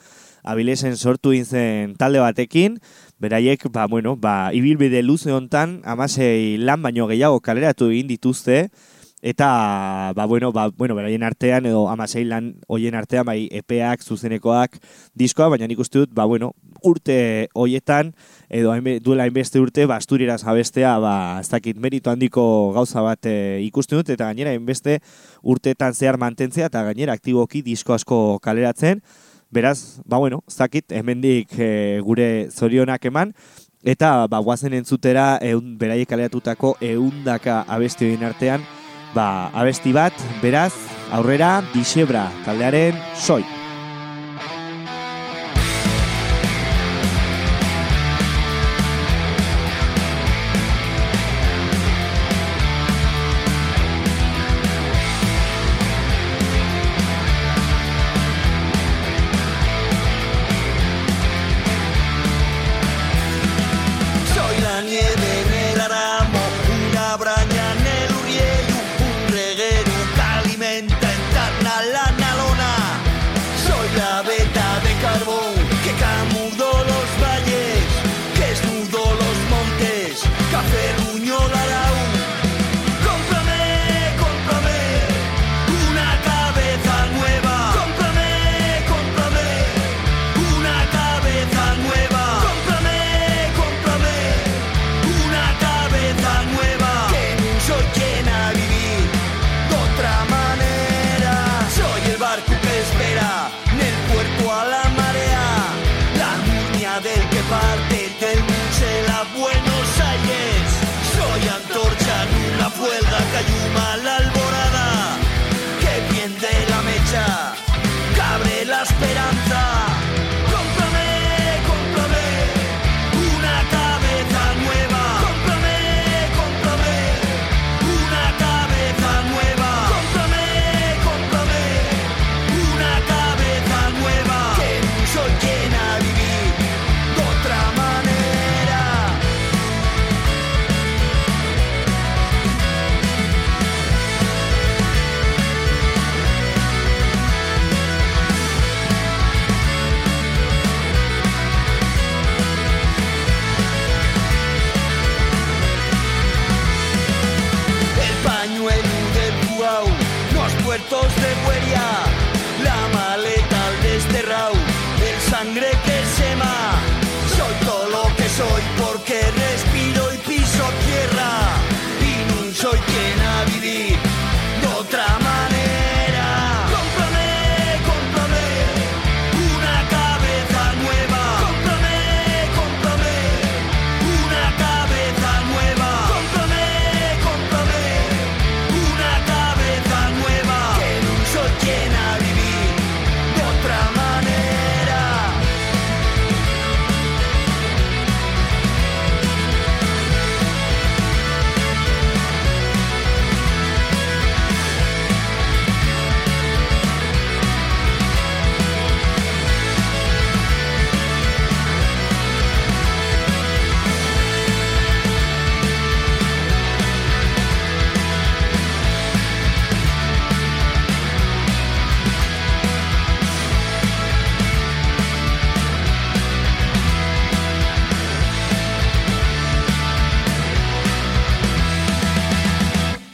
abilesen 0.43 0.97
sortu 0.97 1.31
zen 1.45 1.93
talde 1.95 2.19
batekin, 2.19 2.81
beraiek, 3.23 3.63
ba, 3.71 3.87
bueno, 3.87 4.17
ba, 4.17 4.51
ibilbide 4.51 4.99
luze 5.03 5.31
hontan, 5.31 5.79
amasei 5.85 6.57
lan 6.57 6.83
baino 6.83 7.07
gehiago 7.07 7.39
kaleratu 7.39 7.87
egin 7.95 8.09
dituzte, 8.11 8.67
eta, 9.23 10.11
ba, 10.15 10.25
bueno, 10.25 10.51
ba, 10.51 10.67
bueno, 10.67 10.95
beraien 10.95 11.23
artean, 11.23 11.65
edo 11.65 11.87
amasei 11.87 12.25
lan 12.27 12.57
hoien 12.67 12.93
artean, 12.99 13.23
bai, 13.23 13.47
epeak, 13.55 14.03
zuzenekoak, 14.03 14.75
diskoa, 15.15 15.47
baina 15.53 15.69
nik 15.71 15.79
uste 15.79 16.01
dut, 16.01 16.11
ba, 16.11 16.25
bueno, 16.27 16.51
urte 16.83 17.47
hoietan, 17.55 18.11
edo 18.51 18.73
hainbe, 18.73 18.97
duela 18.99 19.23
hainbeste 19.23 19.63
urte, 19.63 19.87
ba, 19.87 19.95
asturieraz 20.03 20.41
abestea, 20.43 20.97
ba, 20.99 21.15
ez 21.39 21.47
dakit 21.47 21.79
meritu 21.79 22.11
handiko 22.11 22.73
gauza 22.75 22.99
bat 23.05 23.31
e, 23.31 23.63
ikusten 23.63 24.01
dut, 24.01 24.11
eta 24.11 24.27
gainera 24.27 24.51
hainbeste 24.51 24.99
urteetan 25.39 25.95
zehar 25.95 26.19
mantentzea, 26.19 26.67
eta 26.67 26.83
gainera 26.91 27.15
aktiboki 27.15 27.63
disko 27.63 27.95
asko 27.95 28.21
kaleratzen, 28.43 28.99
beraz, 29.55 30.03
ba, 30.03 30.19
bueno, 30.19 30.43
ez 30.51 30.59
dakit, 30.59 30.91
hemendik 30.91 31.55
e, 31.55 31.73
gure 32.03 32.49
zorionak 32.51 33.07
eman, 33.07 33.31
eta, 33.87 34.27
ba, 34.27 34.43
guazen 34.43 34.75
entzutera, 34.75 35.37
eun, 35.39 35.77
beraiek 35.79 36.11
kaleratutako 36.11 36.75
eundaka 36.91 37.61
abesti 37.71 38.11
horien 38.11 38.27
artean, 38.27 38.71
ba, 39.13 39.49
abesti 39.53 39.93
bat, 39.95 40.13
beraz, 40.41 40.73
aurrera, 41.13 41.61
Dixebra, 41.73 42.29
taldearen, 42.45 42.97
soi. 43.15 43.62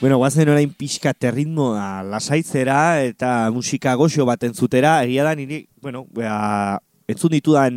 Bueno, 0.09 0.17
guazen 0.25 0.49
orain 0.49 0.71
pixka 0.73 1.11
territmoa 1.13 2.01
lasaitzera 2.01 3.03
eta 3.05 3.51
musika 3.53 3.91
goxo 3.93 4.25
baten 4.25 4.55
zutera, 4.57 5.03
egia 5.05 5.21
da 5.27 5.35
niri, 5.37 5.59
bueno, 5.85 6.07
bea, 6.17 6.79
entzun 7.05 7.35
ditudan 7.35 7.75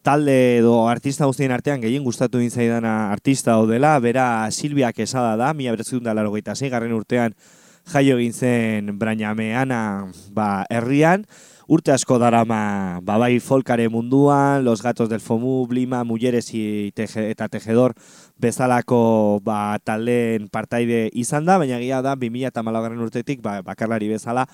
talde 0.00 0.36
edo 0.62 0.88
artista 0.88 1.28
guztien 1.28 1.52
artean 1.52 1.84
gehien 1.84 2.06
gustatu 2.08 2.40
egin 2.40 2.54
zaidana 2.56 2.94
artista 3.12 3.58
dela, 3.68 3.98
bera 4.00 4.48
Silvia 4.50 4.94
Quesada 4.96 5.36
da, 5.36 5.52
mila 5.52 5.76
beretzun 5.76 6.00
da 6.02 6.14
garren 6.14 6.96
urtean 6.96 7.36
jaio 7.84 8.16
egin 8.16 8.32
zen 8.32 8.98
Brañameana 8.98 10.08
ba, 10.32 10.64
herrian, 10.70 11.26
urte 11.66 11.92
asko 11.92 12.18
darama. 12.18 13.00
Ba, 13.02 13.18
bai 13.18 13.38
folkare 13.40 13.88
munduan, 13.88 14.64
Los 14.64 14.82
Gatos 14.82 15.08
del 15.08 15.20
Fomu, 15.20 15.66
Blima, 15.66 16.04
Mulleres 16.04 16.46
teje, 16.46 17.30
eta 17.30 17.48
Tejedor 17.48 17.94
bezalako 18.38 19.40
ba, 19.44 19.78
taldeen 19.84 20.48
partaide 20.48 21.08
izan 21.12 21.46
da, 21.46 21.58
baina 21.58 21.78
egia 21.78 22.02
da 22.02 22.16
2008 22.16 23.02
urtetik 23.02 23.42
ba, 23.42 23.60
bakarlari 23.62 24.08
bezala 24.10 24.48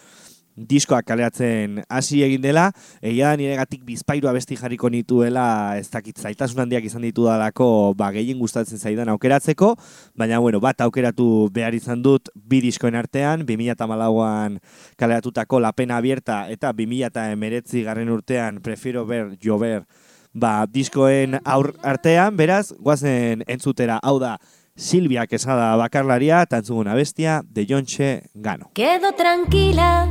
diskoak 0.66 1.07
kaleatzen 1.07 1.83
hasi 1.88 2.23
egin 2.27 2.42
dela, 2.42 2.68
egia 3.03 3.31
da 3.31 3.38
niregatik 3.38 3.85
bizpairu 3.87 4.29
abesti 4.31 4.59
jarriko 4.59 4.90
nituela, 4.90 5.77
ez 5.79 5.87
dakit 5.92 6.18
zailtasun 6.18 6.64
handiak 6.64 6.88
izan 6.88 7.05
ditu 7.07 7.29
dalako, 7.29 7.94
ba, 7.99 8.11
gehien 8.14 8.38
gustatzen 8.40 8.79
zaidan 8.79 9.12
aukeratzeko, 9.14 9.75
baina 10.18 10.40
bueno, 10.42 10.61
bat 10.61 10.81
aukeratu 10.83 11.49
behar 11.55 11.77
izan 11.79 12.03
dut 12.03 12.33
bi 12.35 12.62
diskoen 12.64 12.99
artean, 12.99 13.47
2008an 13.47 14.59
kaleatutako 14.99 15.62
La 15.62 15.73
Pena 15.73 15.99
Abierta 16.03 16.47
eta 16.51 16.73
2019 16.73 17.85
garren 17.87 18.11
urtean 18.11 18.62
Prefiero 18.64 19.07
Ver 19.07 19.37
Llover 19.42 19.85
ba, 20.33 20.66
diskoen 20.71 21.38
aur 21.44 21.73
artean, 21.83 22.37
beraz, 22.37 22.73
guazen 22.79 23.44
entzutera, 23.47 23.99
hau 24.03 24.18
da, 24.23 24.37
Silvia 24.79 25.27
Quesada 25.27 25.75
bakarlaria, 25.77 26.44
eta 26.47 26.62
entzuguna 26.62 26.94
bestia, 26.94 27.42
de 27.42 27.66
Jontxe 27.66 28.31
Gano. 28.35 28.71
Quedo 28.79 29.12
tranquila 29.18 30.07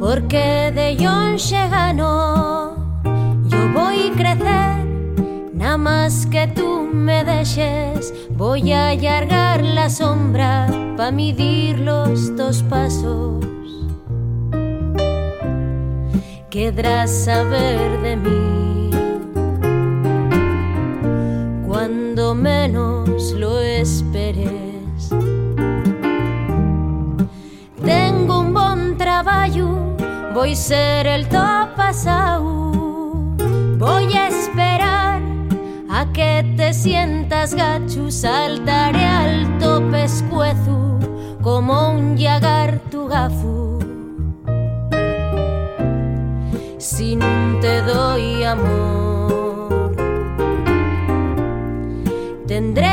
porque 0.00 0.72
de 0.74 0.96
Yonche 0.96 1.68
ganó. 1.68 2.74
Yo 3.48 3.58
voy 3.74 4.10
a 4.10 4.16
crecer, 4.16 4.86
nada 5.52 5.76
más 5.76 6.26
que 6.26 6.46
tú 6.48 6.88
me 6.90 7.22
dejes. 7.22 8.14
Voy 8.30 8.72
a 8.72 8.88
allargar 8.88 9.62
la 9.62 9.90
sombra 9.90 10.66
para 10.96 11.12
medir 11.12 11.80
los 11.80 12.34
dos 12.34 12.62
pasos. 12.62 13.44
Querrás 16.48 17.10
saber 17.10 18.00
de 18.00 18.16
mí 18.16 18.90
cuando 21.68 22.34
menos 22.34 23.32
lo 23.32 23.60
esperes. 23.60 25.10
Tengo 27.84 28.40
un 28.40 28.52
buen 28.52 28.96
trabajo, 28.96 29.89
voy 30.32 30.52
a 30.52 30.56
ser 30.56 31.06
el 31.06 31.28
top 31.28 31.74
pasado. 31.76 32.72
Voy 33.78 34.12
a 34.14 34.28
esperar 34.28 35.22
a 35.90 36.06
que 36.12 36.44
te 36.56 36.72
sientas 36.72 37.54
gacho, 37.54 38.10
saltaré 38.10 39.04
alto 39.04 39.82
pescuezo 39.90 40.98
como 41.42 41.90
un 41.90 42.16
yagar 42.16 42.78
tu 42.90 43.06
gafu. 43.08 43.78
Si 46.78 47.16
no 47.16 47.60
te 47.60 47.82
doy 47.82 48.44
amor, 48.44 49.94
tendré 52.46 52.89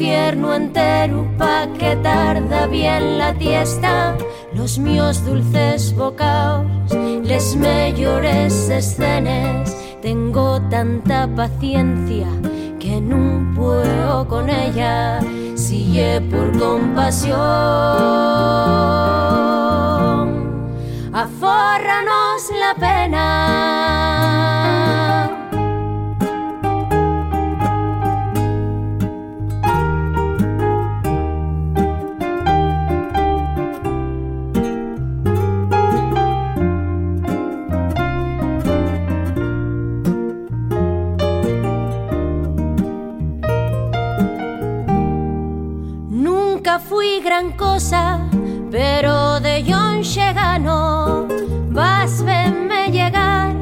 infierno 0.00 0.54
entero 0.54 1.28
pa' 1.36 1.66
que 1.78 1.94
tarda 1.96 2.66
bien 2.66 3.18
la 3.18 3.34
tiesta. 3.34 4.16
Los 4.54 4.78
míos 4.78 5.22
dulces 5.26 5.94
bocaos, 5.94 6.64
les 7.22 7.54
mejores 7.54 8.70
escenas. 8.70 9.76
Tengo 10.00 10.58
tanta 10.70 11.28
paciencia 11.36 12.28
que 12.78 12.98
no 12.98 13.52
puedo 13.54 14.26
con 14.26 14.48
ella. 14.48 15.20
Si 15.54 16.00
es 16.00 16.22
por 16.22 16.58
compasión, 16.58 17.38
afórranos 21.12 22.50
la 22.58 22.74
pena. 22.74 23.79
Yonche 50.10 50.32
ganó. 50.32 51.28
Vas, 51.70 52.24
venme 52.24 52.90
llegar, 52.90 53.54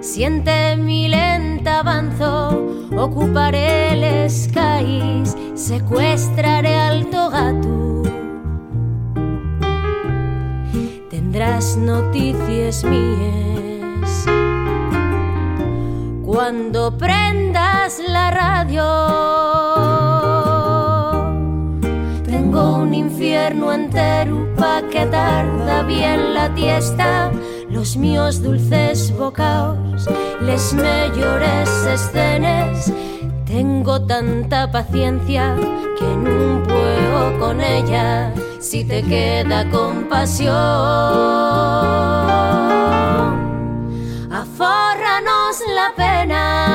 siente 0.00 0.76
mi 0.76 1.06
lenta 1.06 1.78
avanzo. 1.78 2.88
Ocuparé 2.96 3.92
el 3.92 4.28
skies, 4.28 5.36
secuestraré 5.54 6.76
al 6.76 7.04
gato. 7.08 8.02
Tendrás 11.08 11.76
noticias 11.76 12.82
mías 12.82 14.24
cuando 16.24 16.98
prendas 16.98 18.00
la 18.08 18.30
radio. 18.32 18.82
Tengo 22.24 22.78
un 22.78 22.92
infierno 22.92 23.72
entero 23.72 23.91
pa' 24.62 24.82
que 24.92 25.04
tarda 25.06 25.82
bien 25.82 26.34
la 26.34 26.46
tiesta. 26.54 27.32
Los 27.68 27.96
míos 27.96 28.42
dulces 28.42 28.98
bocaos, 29.18 30.08
les 30.40 30.72
mejores 30.74 31.70
escenas. 31.96 32.92
Tengo 33.44 33.94
tanta 34.06 34.70
paciencia 34.70 35.56
que 35.98 36.10
no 36.26 36.62
puedo 36.72 37.38
con 37.40 37.60
ella. 37.60 38.32
Si 38.60 38.84
te 38.84 39.02
queda 39.02 39.68
compasión, 39.70 40.54
afórranos 44.42 45.56
la 45.78 45.88
pena. 45.96 46.71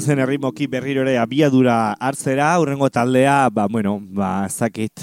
Guazen 0.00 0.22
errimoki 0.24 0.64
berriro 0.64 1.02
ere 1.04 1.18
abiadura 1.20 1.74
hartzera, 2.00 2.46
urrengo 2.56 2.88
taldea, 2.88 3.50
ba, 3.52 3.66
bueno, 3.68 3.98
ba, 4.00 4.48
zakit, 4.48 5.02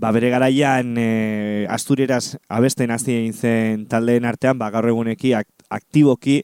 ba, 0.00 0.14
bere 0.16 0.30
garaian 0.32 0.94
e, 0.96 1.66
Asturieraz 1.68 2.38
abesten 2.48 2.88
hasi 2.88 3.18
egin 3.18 3.34
zen 3.36 3.82
taldeen 3.90 4.24
artean, 4.24 4.56
ba, 4.56 4.70
gaur 4.72 4.88
eguneki 4.88 5.34
ak 5.36 5.44
aktiboki 5.68 6.38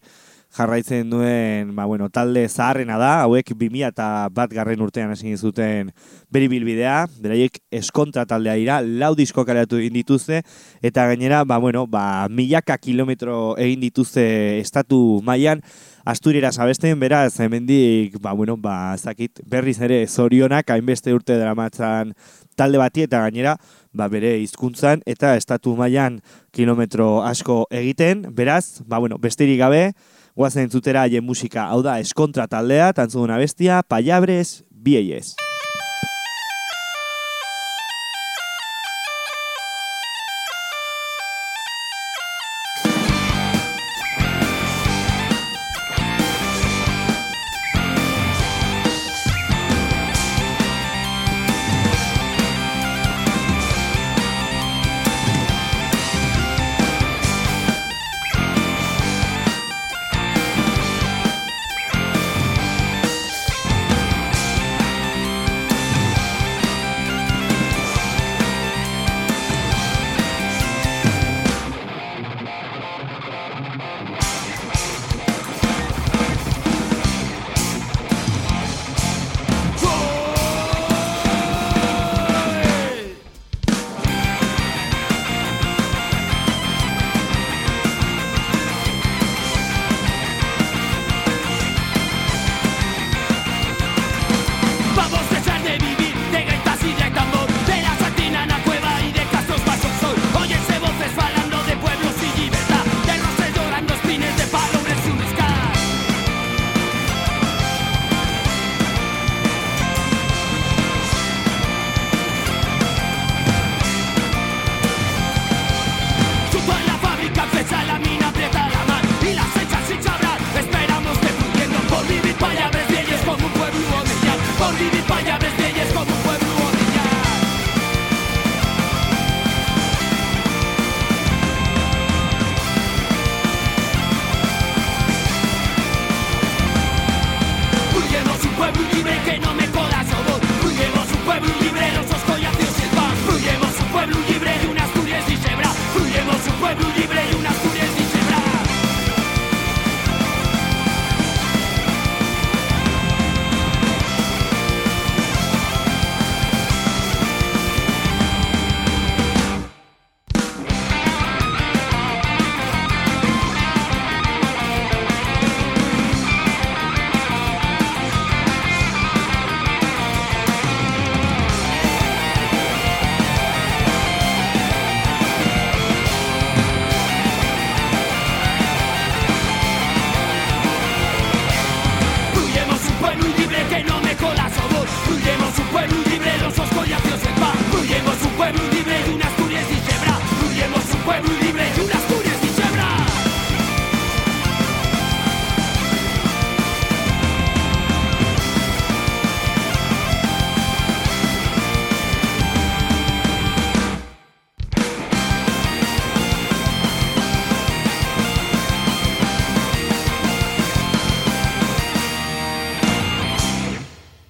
jarraitzen 0.57 1.11
duen, 1.11 1.75
ba, 1.77 1.85
bueno, 1.85 2.09
talde 2.09 2.47
zaharrena 2.49 2.97
da, 2.97 3.11
hauek 3.27 3.53
2000 3.53 3.91
eta 3.91 4.07
bat 4.33 4.53
garren 4.53 4.81
urtean 4.81 5.13
egin 5.13 5.37
zuten 5.37 5.91
beri 6.33 6.49
bilbidea, 6.49 7.03
beraiek 7.21 7.61
eskontra 7.71 8.25
taldea 8.29 8.57
dira, 8.57 8.79
lau 8.81 9.13
disko 9.19 9.45
kaleratu 9.45 9.81
egin 9.83 9.99
dituzte, 9.99 10.41
eta 10.81 11.07
gainera, 11.11 11.45
ba, 11.45 11.59
bueno, 11.61 11.85
ba, 11.87 12.27
milaka 12.33 12.79
kilometro 12.81 13.57
egin 13.61 13.85
dituzte 13.85 14.27
estatu 14.63 15.21
mailan. 15.27 15.63
Asturieraz 16.07 16.55
abesten, 16.63 17.01
beraz, 17.03 17.35
hemendik, 17.43 18.21
ba, 18.23 18.33
bueno, 18.33 18.57
ba, 18.57 18.97
zakit, 18.97 19.43
berriz 19.45 19.81
ere 19.83 20.05
zorionak, 20.07 20.71
hainbeste 20.71 21.13
urte 21.13 21.37
dramatzan 21.37 22.15
talde 22.57 22.79
bati, 22.79 23.05
eta 23.05 23.21
gainera, 23.27 23.57
ba, 23.93 24.09
bere 24.09 24.37
hizkuntzan 24.39 25.03
eta 25.05 25.35
estatu 25.37 25.75
mailan 25.77 26.21
kilometro 26.55 27.25
asko 27.27 27.65
egiten, 27.75 28.25
beraz, 28.33 28.83
ba, 28.87 29.03
bueno, 29.03 29.19
besterik 29.19 29.59
gabe, 29.61 29.91
guazen 30.37 30.69
haien 31.01 31.25
musika, 31.25 31.67
hau 31.73 31.83
da, 31.83 31.99
eskontra 31.99 32.47
taldea, 32.47 32.93
tantzuduna 32.93 33.39
bestia, 33.41 33.83
payabres, 33.83 34.65
bieiez. 34.71 35.46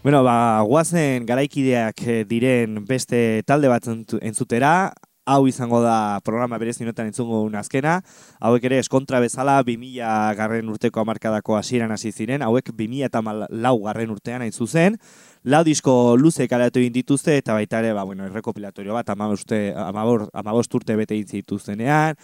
Bueno, 0.07 0.23
ba, 0.23 0.61
guazen 0.63 1.25
garaikideak 1.27 2.03
eh, 2.07 2.21
diren 2.31 2.85
beste 2.87 3.43
talde 3.43 3.67
bat 3.67 3.89
entzu- 3.91 4.21
entzutera, 4.23 4.93
hau 5.27 5.49
izango 5.51 5.81
da 5.83 6.21
programa 6.23 6.61
berez 6.63 6.77
minutan 6.79 7.09
entzungo 7.11 7.41
un 7.43 7.57
azkena, 7.59 7.97
hauek 8.39 8.69
ere 8.69 8.79
eskontra 8.79 9.19
bezala 9.19 9.57
2000 9.67 10.37
garren 10.39 10.71
urteko 10.71 11.03
amarkadako 11.03 11.57
hasieran 11.59 11.91
hasi 11.91 12.13
ziren, 12.15 12.47
hauek 12.47 12.71
2000 12.71 13.09
eta 13.09 13.25
lau 13.51 13.75
garren 13.83 14.15
urtean 14.15 14.47
hain 14.47 14.55
zuzen, 14.55 15.01
lau 15.47 15.63
disko 15.63 16.17
luze 16.19 16.49
kalatu 16.51 16.81
egin 16.83 16.97
dituzte, 16.97 17.37
eta 17.39 17.55
baita 17.55 17.79
ere, 17.79 17.93
ba, 17.95 18.03
bueno, 18.03 18.27
errekopilatorio 18.27 18.97
bat, 18.97 19.13
amaboste, 19.15 19.71
amabor, 19.79 20.27
amabost 20.35 20.75
urte 20.75 20.97
bete 20.99 21.15
egin 21.15 22.17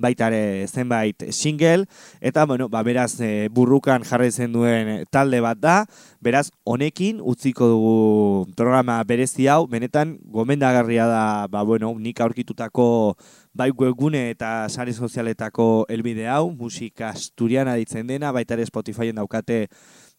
baita 0.00 0.30
ere 0.30 0.66
zenbait 0.66 1.26
single, 1.30 1.84
eta, 2.22 2.46
bueno, 2.46 2.70
ba, 2.70 2.82
beraz, 2.82 3.20
e, 3.20 3.48
burrukan 3.52 4.02
jarri 4.02 4.30
zen 4.32 4.52
duen 4.52 5.04
talde 5.10 5.42
bat 5.44 5.60
da, 5.60 5.84
beraz, 6.24 6.48
honekin 6.64 7.20
utziko 7.20 7.68
dugu 7.68 8.54
programa 8.56 9.04
berezi 9.04 9.46
hau, 9.46 9.66
benetan, 9.68 10.16
gomendagarria 10.24 11.06
da, 11.06 11.46
ba, 11.52 11.62
bueno, 11.62 11.92
nik 11.98 12.20
aurkitutako 12.20 13.14
bai 13.52 13.70
webgune 13.76 14.30
eta 14.30 14.68
sare 14.70 14.92
sozialetako 14.94 15.84
elbide 15.90 16.28
hau, 16.30 16.50
musika 16.50 17.10
asturiana 17.10 17.74
ditzen 17.76 18.06
dena, 18.06 18.32
baita 18.32 18.56
ere 18.56 18.64
Spotifyen 18.64 19.20
daukate 19.20 19.66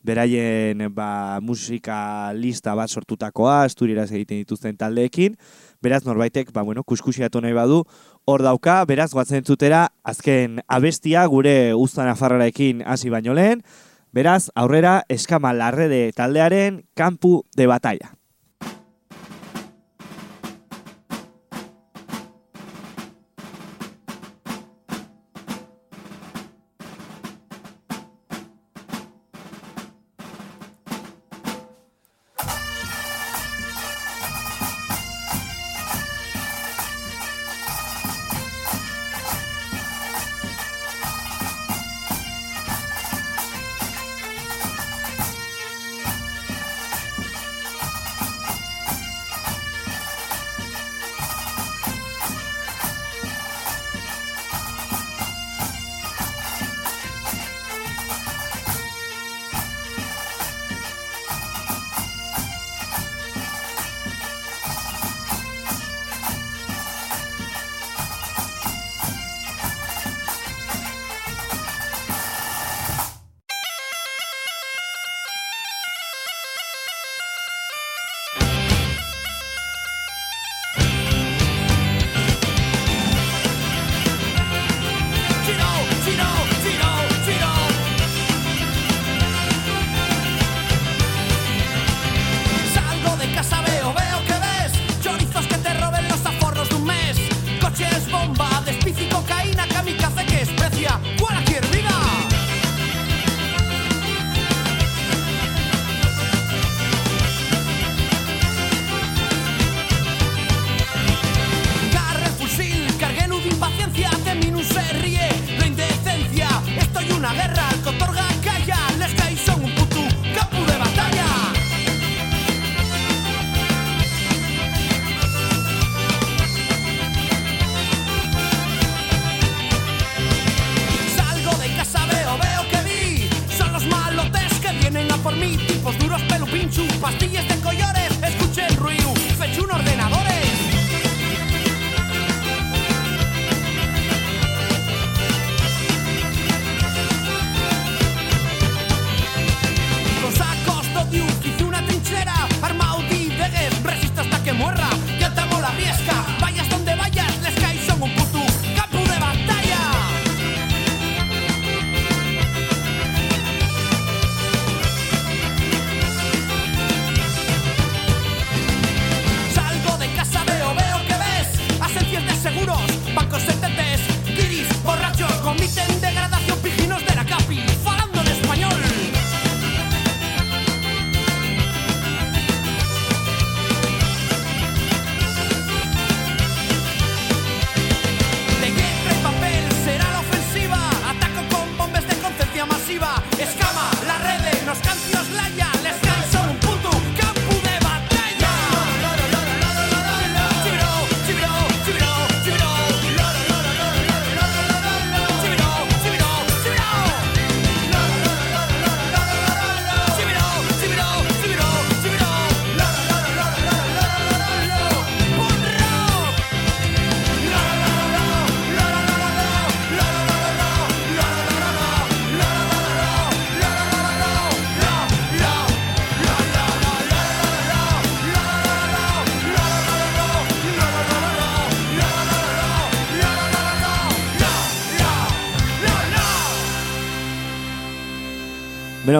beraien 0.03 0.87
ba, 0.95 1.39
musika 1.41 2.31
lista 2.33 2.75
bat 2.77 2.89
sortutakoa, 2.89 3.63
asturieraz 3.67 4.09
egiten 4.11 4.41
dituzten 4.41 4.77
taldeekin, 4.77 5.37
beraz 5.81 6.03
norbaitek, 6.05 6.51
ba, 6.53 6.63
bueno, 6.67 6.83
kuskusiatu 6.83 7.41
nahi 7.41 7.57
badu, 7.57 7.83
hor 8.25 8.45
dauka, 8.45 8.81
beraz 8.89 9.11
goatzen 9.13 9.41
entzutera, 9.41 9.87
azken 10.03 10.61
abestia 10.67 11.25
gure 11.29 11.73
uztan 11.73 12.09
afarrarekin 12.11 12.85
hasi 12.85 13.13
baino 13.13 13.35
lehen, 13.37 13.65
beraz 14.13 14.49
aurrera 14.55 15.01
eskama 15.09 15.53
larrede 15.53 16.11
taldearen 16.15 16.83
kampu 16.95 17.41
de 17.55 17.67
batalla. 17.67 18.20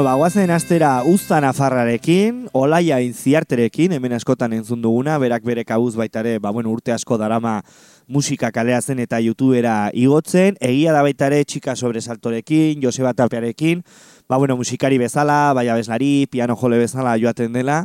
Beno, 0.01 0.09
ba, 0.09 0.17
guazen 0.17 0.49
astera 0.49 1.03
uztan 1.05 1.45
afarrarekin, 1.45 2.47
olaia 2.57 2.95
inziarterekin, 3.05 3.91
hemen 3.93 4.15
askotan 4.17 4.55
entzun 4.57 4.81
duguna, 4.81 5.19
berak 5.21 5.45
bere 5.45 5.61
kabuz 5.61 5.91
baitare, 5.93 6.39
ba, 6.41 6.49
bueno, 6.49 6.71
urte 6.73 6.89
asko 6.89 7.19
darama 7.21 7.59
musika 8.09 8.49
kalea 8.49 8.79
zen 8.81 8.97
eta 9.03 9.19
youtubera 9.21 9.91
igotzen, 9.93 10.57
egia 10.57 10.95
da 10.95 11.03
baitare 11.05 11.43
txika 11.45 11.75
sobresaltorekin, 11.77 12.81
Joseba 12.81 13.13
Tapearekin, 13.13 13.83
ba, 14.25 14.41
bueno, 14.41 14.57
musikari 14.57 14.97
bezala, 14.97 15.53
bai 15.53 15.67
abeslari, 15.69 16.25
piano 16.31 16.57
jole 16.57 16.81
bezala 16.81 17.13
joaten 17.21 17.53
dela, 17.53 17.83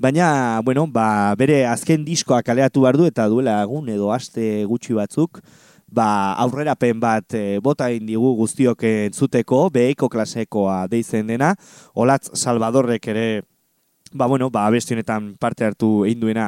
baina, 0.00 0.62
bueno, 0.64 0.86
ba, 0.88 1.34
bere 1.36 1.66
azken 1.68 2.08
diskoa 2.08 2.40
kaleatu 2.40 2.88
behar 2.88 2.96
du, 2.96 3.04
eta 3.04 3.28
duela 3.28 3.60
egun 3.66 3.92
edo 3.92 4.14
aste 4.16 4.64
gutxi 4.64 4.96
batzuk, 4.96 5.44
ba, 5.92 6.34
aurrerapen 6.42 7.00
bat 7.00 7.34
e, 7.34 7.58
bota 7.62 7.88
digu 7.90 8.34
guztiok 8.38 8.84
entzuteko, 8.88 9.68
beheko 9.74 10.08
klasekoa 10.08 10.86
deitzen 10.90 11.26
dena, 11.26 11.54
Olatz 11.94 12.30
Salvadorrek 12.34 13.10
ere, 13.12 13.26
ba, 14.12 14.26
bueno, 14.26 14.50
ba, 14.50 14.66
abestionetan 14.66 15.34
parte 15.40 15.64
hartu 15.64 16.04
egin 16.06 16.40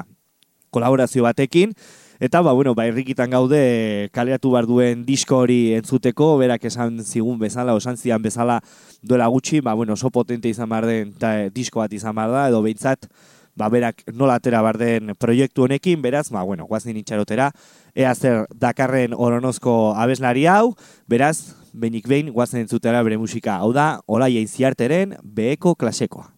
kolaborazio 0.72 1.22
batekin, 1.22 1.74
Eta, 2.22 2.40
ba, 2.40 2.52
bueno, 2.52 2.76
ba, 2.78 2.84
irrikitan 2.86 3.32
gaude 3.34 4.08
kaleatu 4.14 4.52
behar 4.52 4.68
duen 4.70 5.00
disko 5.02 5.40
hori 5.42 5.72
entzuteko, 5.74 6.36
berak 6.38 6.62
esan 6.68 7.00
zigun 7.02 7.40
bezala, 7.40 7.74
osan 7.74 7.96
zian 7.98 8.22
bezala 8.22 8.60
duela 9.02 9.26
gutxi, 9.26 9.58
ba, 9.58 9.74
bueno, 9.74 9.96
oso 9.98 10.06
potente 10.14 10.46
izan 10.46 10.70
behar 10.70 10.86
den 10.86 11.10
ta, 11.18 11.32
disko 11.50 11.82
bat 11.82 11.90
izan 11.90 12.14
behar 12.14 12.30
da, 12.30 12.44
edo 12.52 12.60
behintzat, 12.62 13.08
ba, 13.56 13.68
berak 13.68 14.02
nola 14.12 14.34
atera 14.40 14.62
behar 14.62 14.78
den 14.78 15.14
proiektu 15.18 15.62
honekin, 15.66 16.02
beraz, 16.02 16.30
ba, 16.30 16.42
bueno, 16.42 16.66
guazin 16.66 16.96
itxarotera, 16.96 17.52
ea 17.94 18.14
zer 18.14 18.46
dakarren 18.52 19.14
oronozko 19.16 19.94
abeslari 19.96 20.46
hau, 20.46 20.74
beraz, 21.08 21.54
benik 21.72 22.08
behin 22.08 22.32
guazen 22.32 22.60
entzutera 22.60 23.02
bere 23.02 23.18
musika, 23.18 23.58
hau 23.60 23.72
da, 23.72 24.00
hola 24.06 24.28
ziarteren 24.46 25.16
beheko 25.22 25.74
klasekoa. 25.74 26.30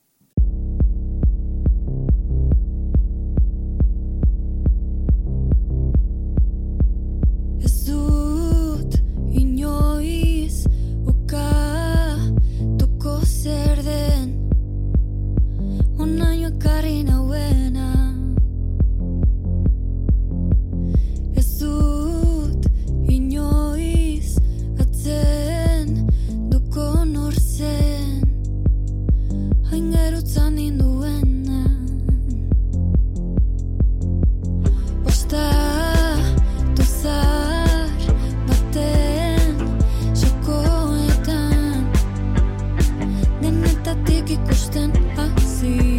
Ez 7.64 7.86
dut 7.86 8.94
inoiz 9.32 10.66
ukatuko 11.08 11.94
zer 13.24 13.82
den 13.82 14.44
Onaino 15.98 16.43
ekarri 16.64 17.04
nauena 17.04 17.88
Ez 21.36 21.48
dut 21.60 22.64
inoiz 23.14 24.30
atzen 24.80 25.90
duko 26.52 26.86
nor 27.04 27.36
zen. 27.36 28.22
Hain 29.68 29.90
gerutzan 29.92 30.56
ninduena 30.56 31.60
Osta 35.04 35.46
Zar 37.02 37.90
baten 38.48 39.58
Sokoetan. 40.22 41.84
Denetatik 43.42 44.38
ikusten 44.38 44.96
Azia 45.26 45.93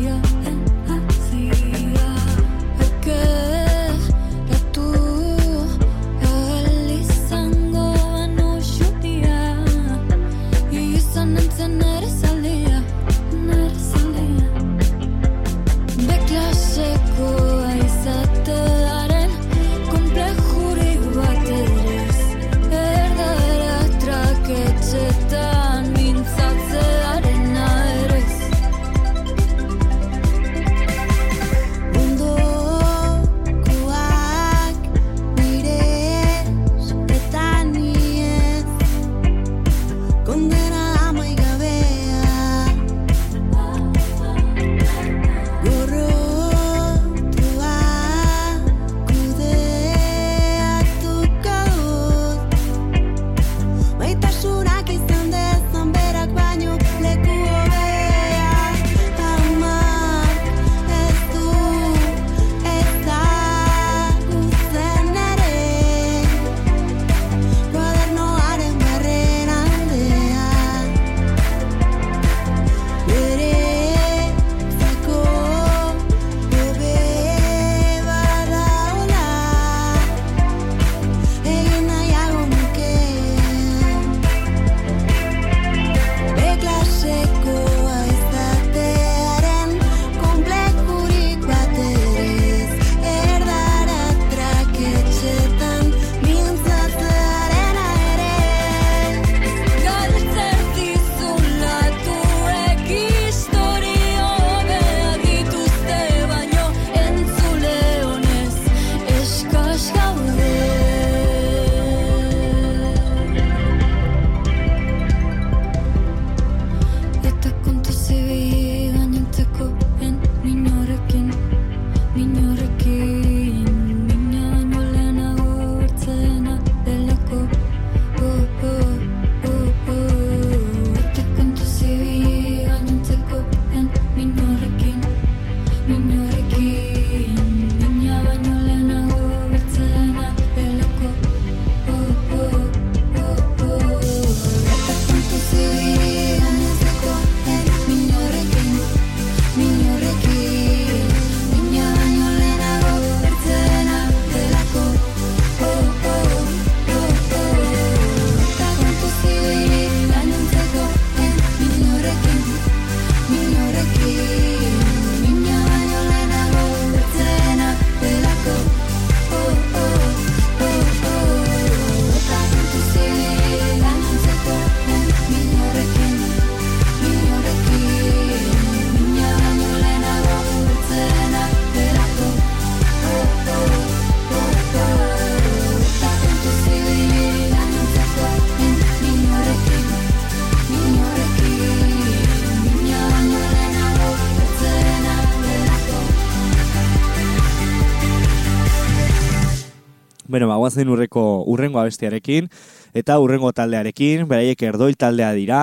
guazen 200.66 200.89
urreko 200.89 201.45
urrengo 201.51 201.80
abestiarekin, 201.82 202.49
eta 202.97 203.20
urrengo 203.22 203.51
taldearekin, 203.53 204.26
beraiek 204.30 204.61
erdoil 204.66 204.97
taldea 204.97 205.32
dira, 205.38 205.61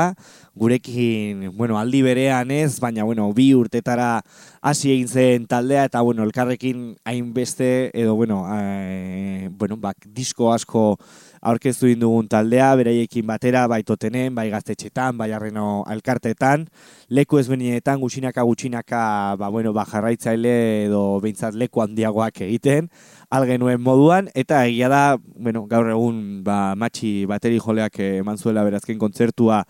gurekin, 0.55 1.49
bueno, 1.57 1.79
aldi 1.81 2.03
berean 2.05 2.51
ez, 2.53 2.79
baina, 2.81 3.07
bueno, 3.09 3.31
bi 3.33 3.51
urtetara 3.57 4.21
hasi 4.61 4.93
egin 4.93 5.09
zen 5.09 5.47
taldea, 5.49 5.87
eta, 5.89 6.03
bueno, 6.05 6.23
elkarrekin 6.29 6.93
hainbeste, 7.09 7.91
edo, 7.95 8.15
bueno, 8.15 8.45
e, 8.53 9.49
bueno, 9.59 9.81
bak, 9.81 10.07
disko 10.07 10.53
asko 10.53 10.99
aurkeztu 11.43 11.91
dugun 11.99 12.29
taldea, 12.31 12.71
beraiekin 12.79 13.27
batera, 13.27 13.67
bai 13.67 13.83
totenen, 13.83 14.35
bai 14.35 14.49
gaztetxetan, 14.53 15.17
bai 15.19 15.33
arreno 15.35 15.83
alkartetan, 15.91 16.69
leku 17.11 17.41
ezberdinetan 17.41 17.99
gutxinaka 18.01 18.45
gutxinaka, 18.47 19.03
ba, 19.41 19.49
bueno, 19.51 19.73
ba, 19.75 19.85
jarraitzaile 19.85 20.55
edo 20.87 21.19
behintzat 21.21 21.59
leku 21.59 21.83
handiagoak 21.83 22.45
egiten, 22.47 22.93
algenuen 23.31 23.83
moduan, 23.83 24.31
eta 24.39 24.63
egia 24.69 24.89
da, 24.93 25.03
bueno, 25.35 25.65
gaur 25.67 25.91
egun 25.91 26.45
ba, 26.47 26.77
matxi 26.79 27.25
bateri 27.27 27.59
joleak 27.59 27.99
eman 27.99 28.39
zuela 28.39 28.63
berazken 28.63 29.01
kontzertua 29.03 29.65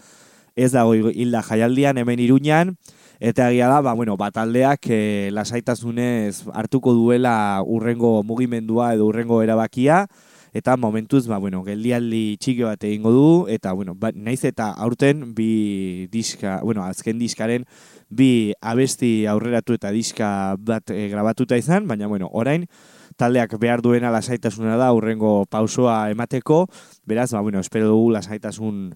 ez 0.55 0.75
dago 0.75 0.93
hilda 0.93 1.41
jaialdian 1.47 1.97
hemen 1.97 2.21
iruñan, 2.21 2.75
eta 3.17 3.49
egia 3.49 3.71
da, 3.73 3.81
ba, 3.81 3.95
bueno, 3.97 4.19
bataldeak 4.21 4.91
e, 4.93 5.01
lasaitasunez 5.33 6.43
hartuko 6.53 6.93
duela 6.93 7.63
urrengo 7.65 8.21
mugimendua 8.29 8.93
edo 8.93 9.09
urrengo 9.09 9.41
erabakia, 9.41 10.05
eta 10.53 10.77
momentuz, 10.77 11.27
ba, 11.27 11.39
bueno, 11.41 11.63
geldialdi 11.65 12.37
txiki 12.41 12.67
bat 12.67 12.85
egingo 12.85 13.13
du, 13.13 13.27
eta, 13.49 13.73
bueno, 13.73 13.95
ba, 13.97 14.13
naiz 14.15 14.43
eta 14.45 14.69
aurten 14.85 15.33
bi 15.35 16.07
diska, 16.13 16.61
bueno, 16.63 16.85
azken 16.85 17.19
diskaren 17.19 17.65
bi 18.13 18.53
abesti 18.61 19.25
aurreratu 19.27 19.79
eta 19.79 19.91
diska 19.91 20.29
bat 20.61 20.93
e, 20.93 21.09
grabatuta 21.09 21.57
izan, 21.57 21.89
baina, 21.89 22.07
bueno, 22.07 22.29
orain, 22.33 22.69
taldeak 23.17 23.57
behar 23.61 23.81
duena 23.85 24.13
lasaitasuna 24.13 24.77
da 24.77 24.93
urrengo 24.93 25.47
pausoa 25.49 26.11
emateko, 26.13 26.67
beraz, 27.09 27.31
ba, 27.33 27.41
bueno, 27.41 27.61
espero 27.61 27.89
dugu 27.89 28.13
lasaitasun 28.13 28.91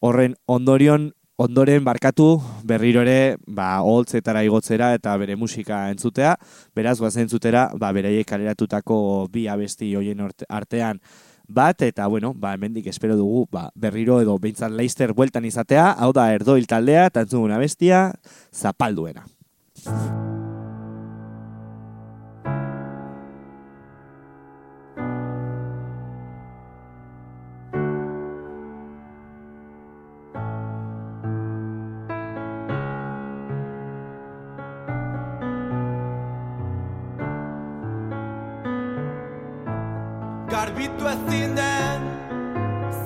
horren 0.00 0.36
ondorion, 0.46 1.12
ondoren 1.42 1.82
barkatu 1.84 2.36
berriro 2.64 3.02
ere 3.02 3.36
ba, 3.46 3.80
holtzetara 3.82 4.44
igotzera 4.46 4.92
eta 4.96 5.16
bere 5.18 5.36
musika 5.36 5.84
entzutea, 5.90 6.36
beraz, 6.76 6.98
guazen 7.00 7.26
entzutera, 7.26 7.68
ba, 7.78 7.92
beraiek 7.94 8.28
kaleratutako 8.28 9.28
bi 9.32 9.48
abesti 9.50 9.92
hoien 9.98 10.22
artean 10.48 11.02
bat, 11.48 11.82
eta, 11.82 12.06
bueno, 12.06 12.32
ba, 12.34 12.54
hemendik 12.54 12.86
espero 12.88 13.16
dugu, 13.18 13.46
ba, 13.52 13.68
berriro 13.74 14.20
edo 14.22 14.38
behintzat 14.38 14.72
Leister 14.72 15.12
bueltan 15.12 15.44
izatea, 15.48 15.90
hau 15.98 16.12
da 16.16 16.30
erdoil 16.32 16.68
taldea, 16.70 17.08
eta 17.10 17.26
entzugun 17.26 17.52
abestia, 17.52 18.06
zapalduena. 18.54 19.26
Garbitu 40.92 41.08
ezin 41.08 41.56
den 41.56 42.02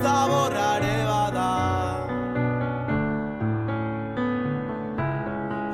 zaborrare 0.03 0.97
bada 1.09 1.51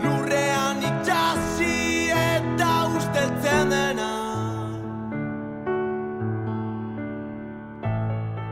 Lurrean 0.02 0.82
itxasi 0.82 2.10
eta 2.10 2.72
usteltzen 2.96 3.70
dena 3.72 4.12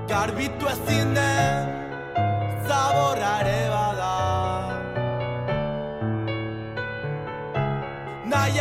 Garbitu 0.08 0.66
ezin 0.74 1.14
den 1.14 1.68
zaborrare 2.66 3.60
bada 3.74 4.14
Nahi 8.24 8.58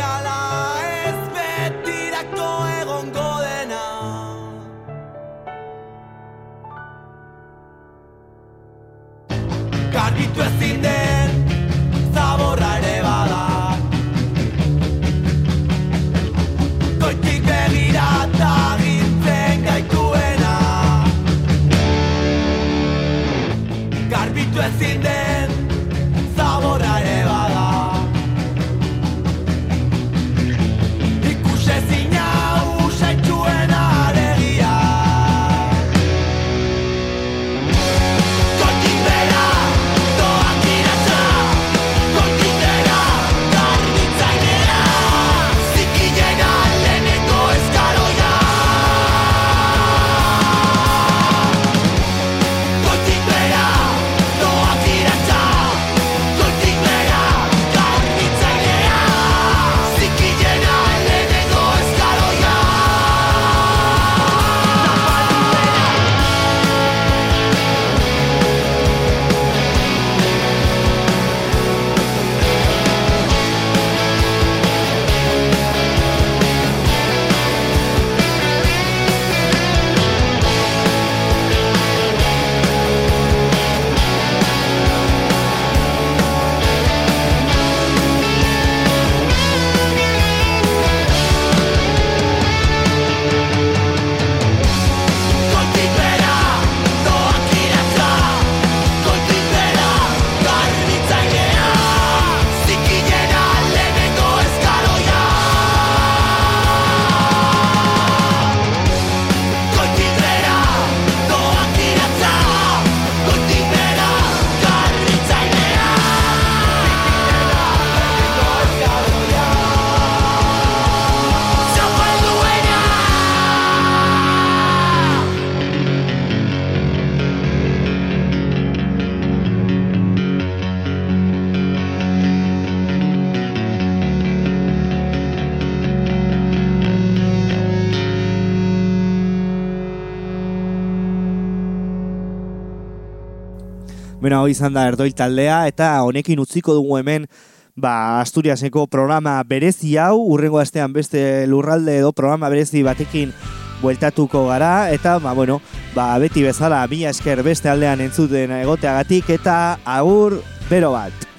hau 144.40 144.48
izan 144.50 144.74
da 144.76 144.86
erdoil 144.88 145.14
taldea, 145.16 145.62
eta 145.70 145.92
honekin 146.06 146.40
utziko 146.42 146.74
dugu 146.76 146.98
hemen 146.98 147.28
ba, 147.76 148.20
Asturiaseko 148.20 148.86
programa 148.90 149.38
berezi 149.46 149.96
hau, 150.00 150.16
urrengo 150.32 150.60
astean 150.60 150.92
beste 150.92 151.46
lurralde 151.46 151.98
edo 152.00 152.12
programa 152.12 152.50
berezi 152.52 152.82
batekin 152.86 153.32
bueltatuko 153.80 154.46
gara, 154.50 154.90
eta, 154.92 155.18
ba, 155.18 155.32
bueno, 155.32 155.60
ba, 155.94 156.12
beti 156.20 156.44
bezala, 156.44 156.82
mila 156.90 157.14
esker 157.14 157.42
beste 157.46 157.72
aldean 157.72 158.04
entzuten 158.04 158.52
egoteagatik, 158.60 159.32
eta 159.40 159.56
agur, 159.84 160.42
bero 160.68 160.92
bat. 160.96 161.29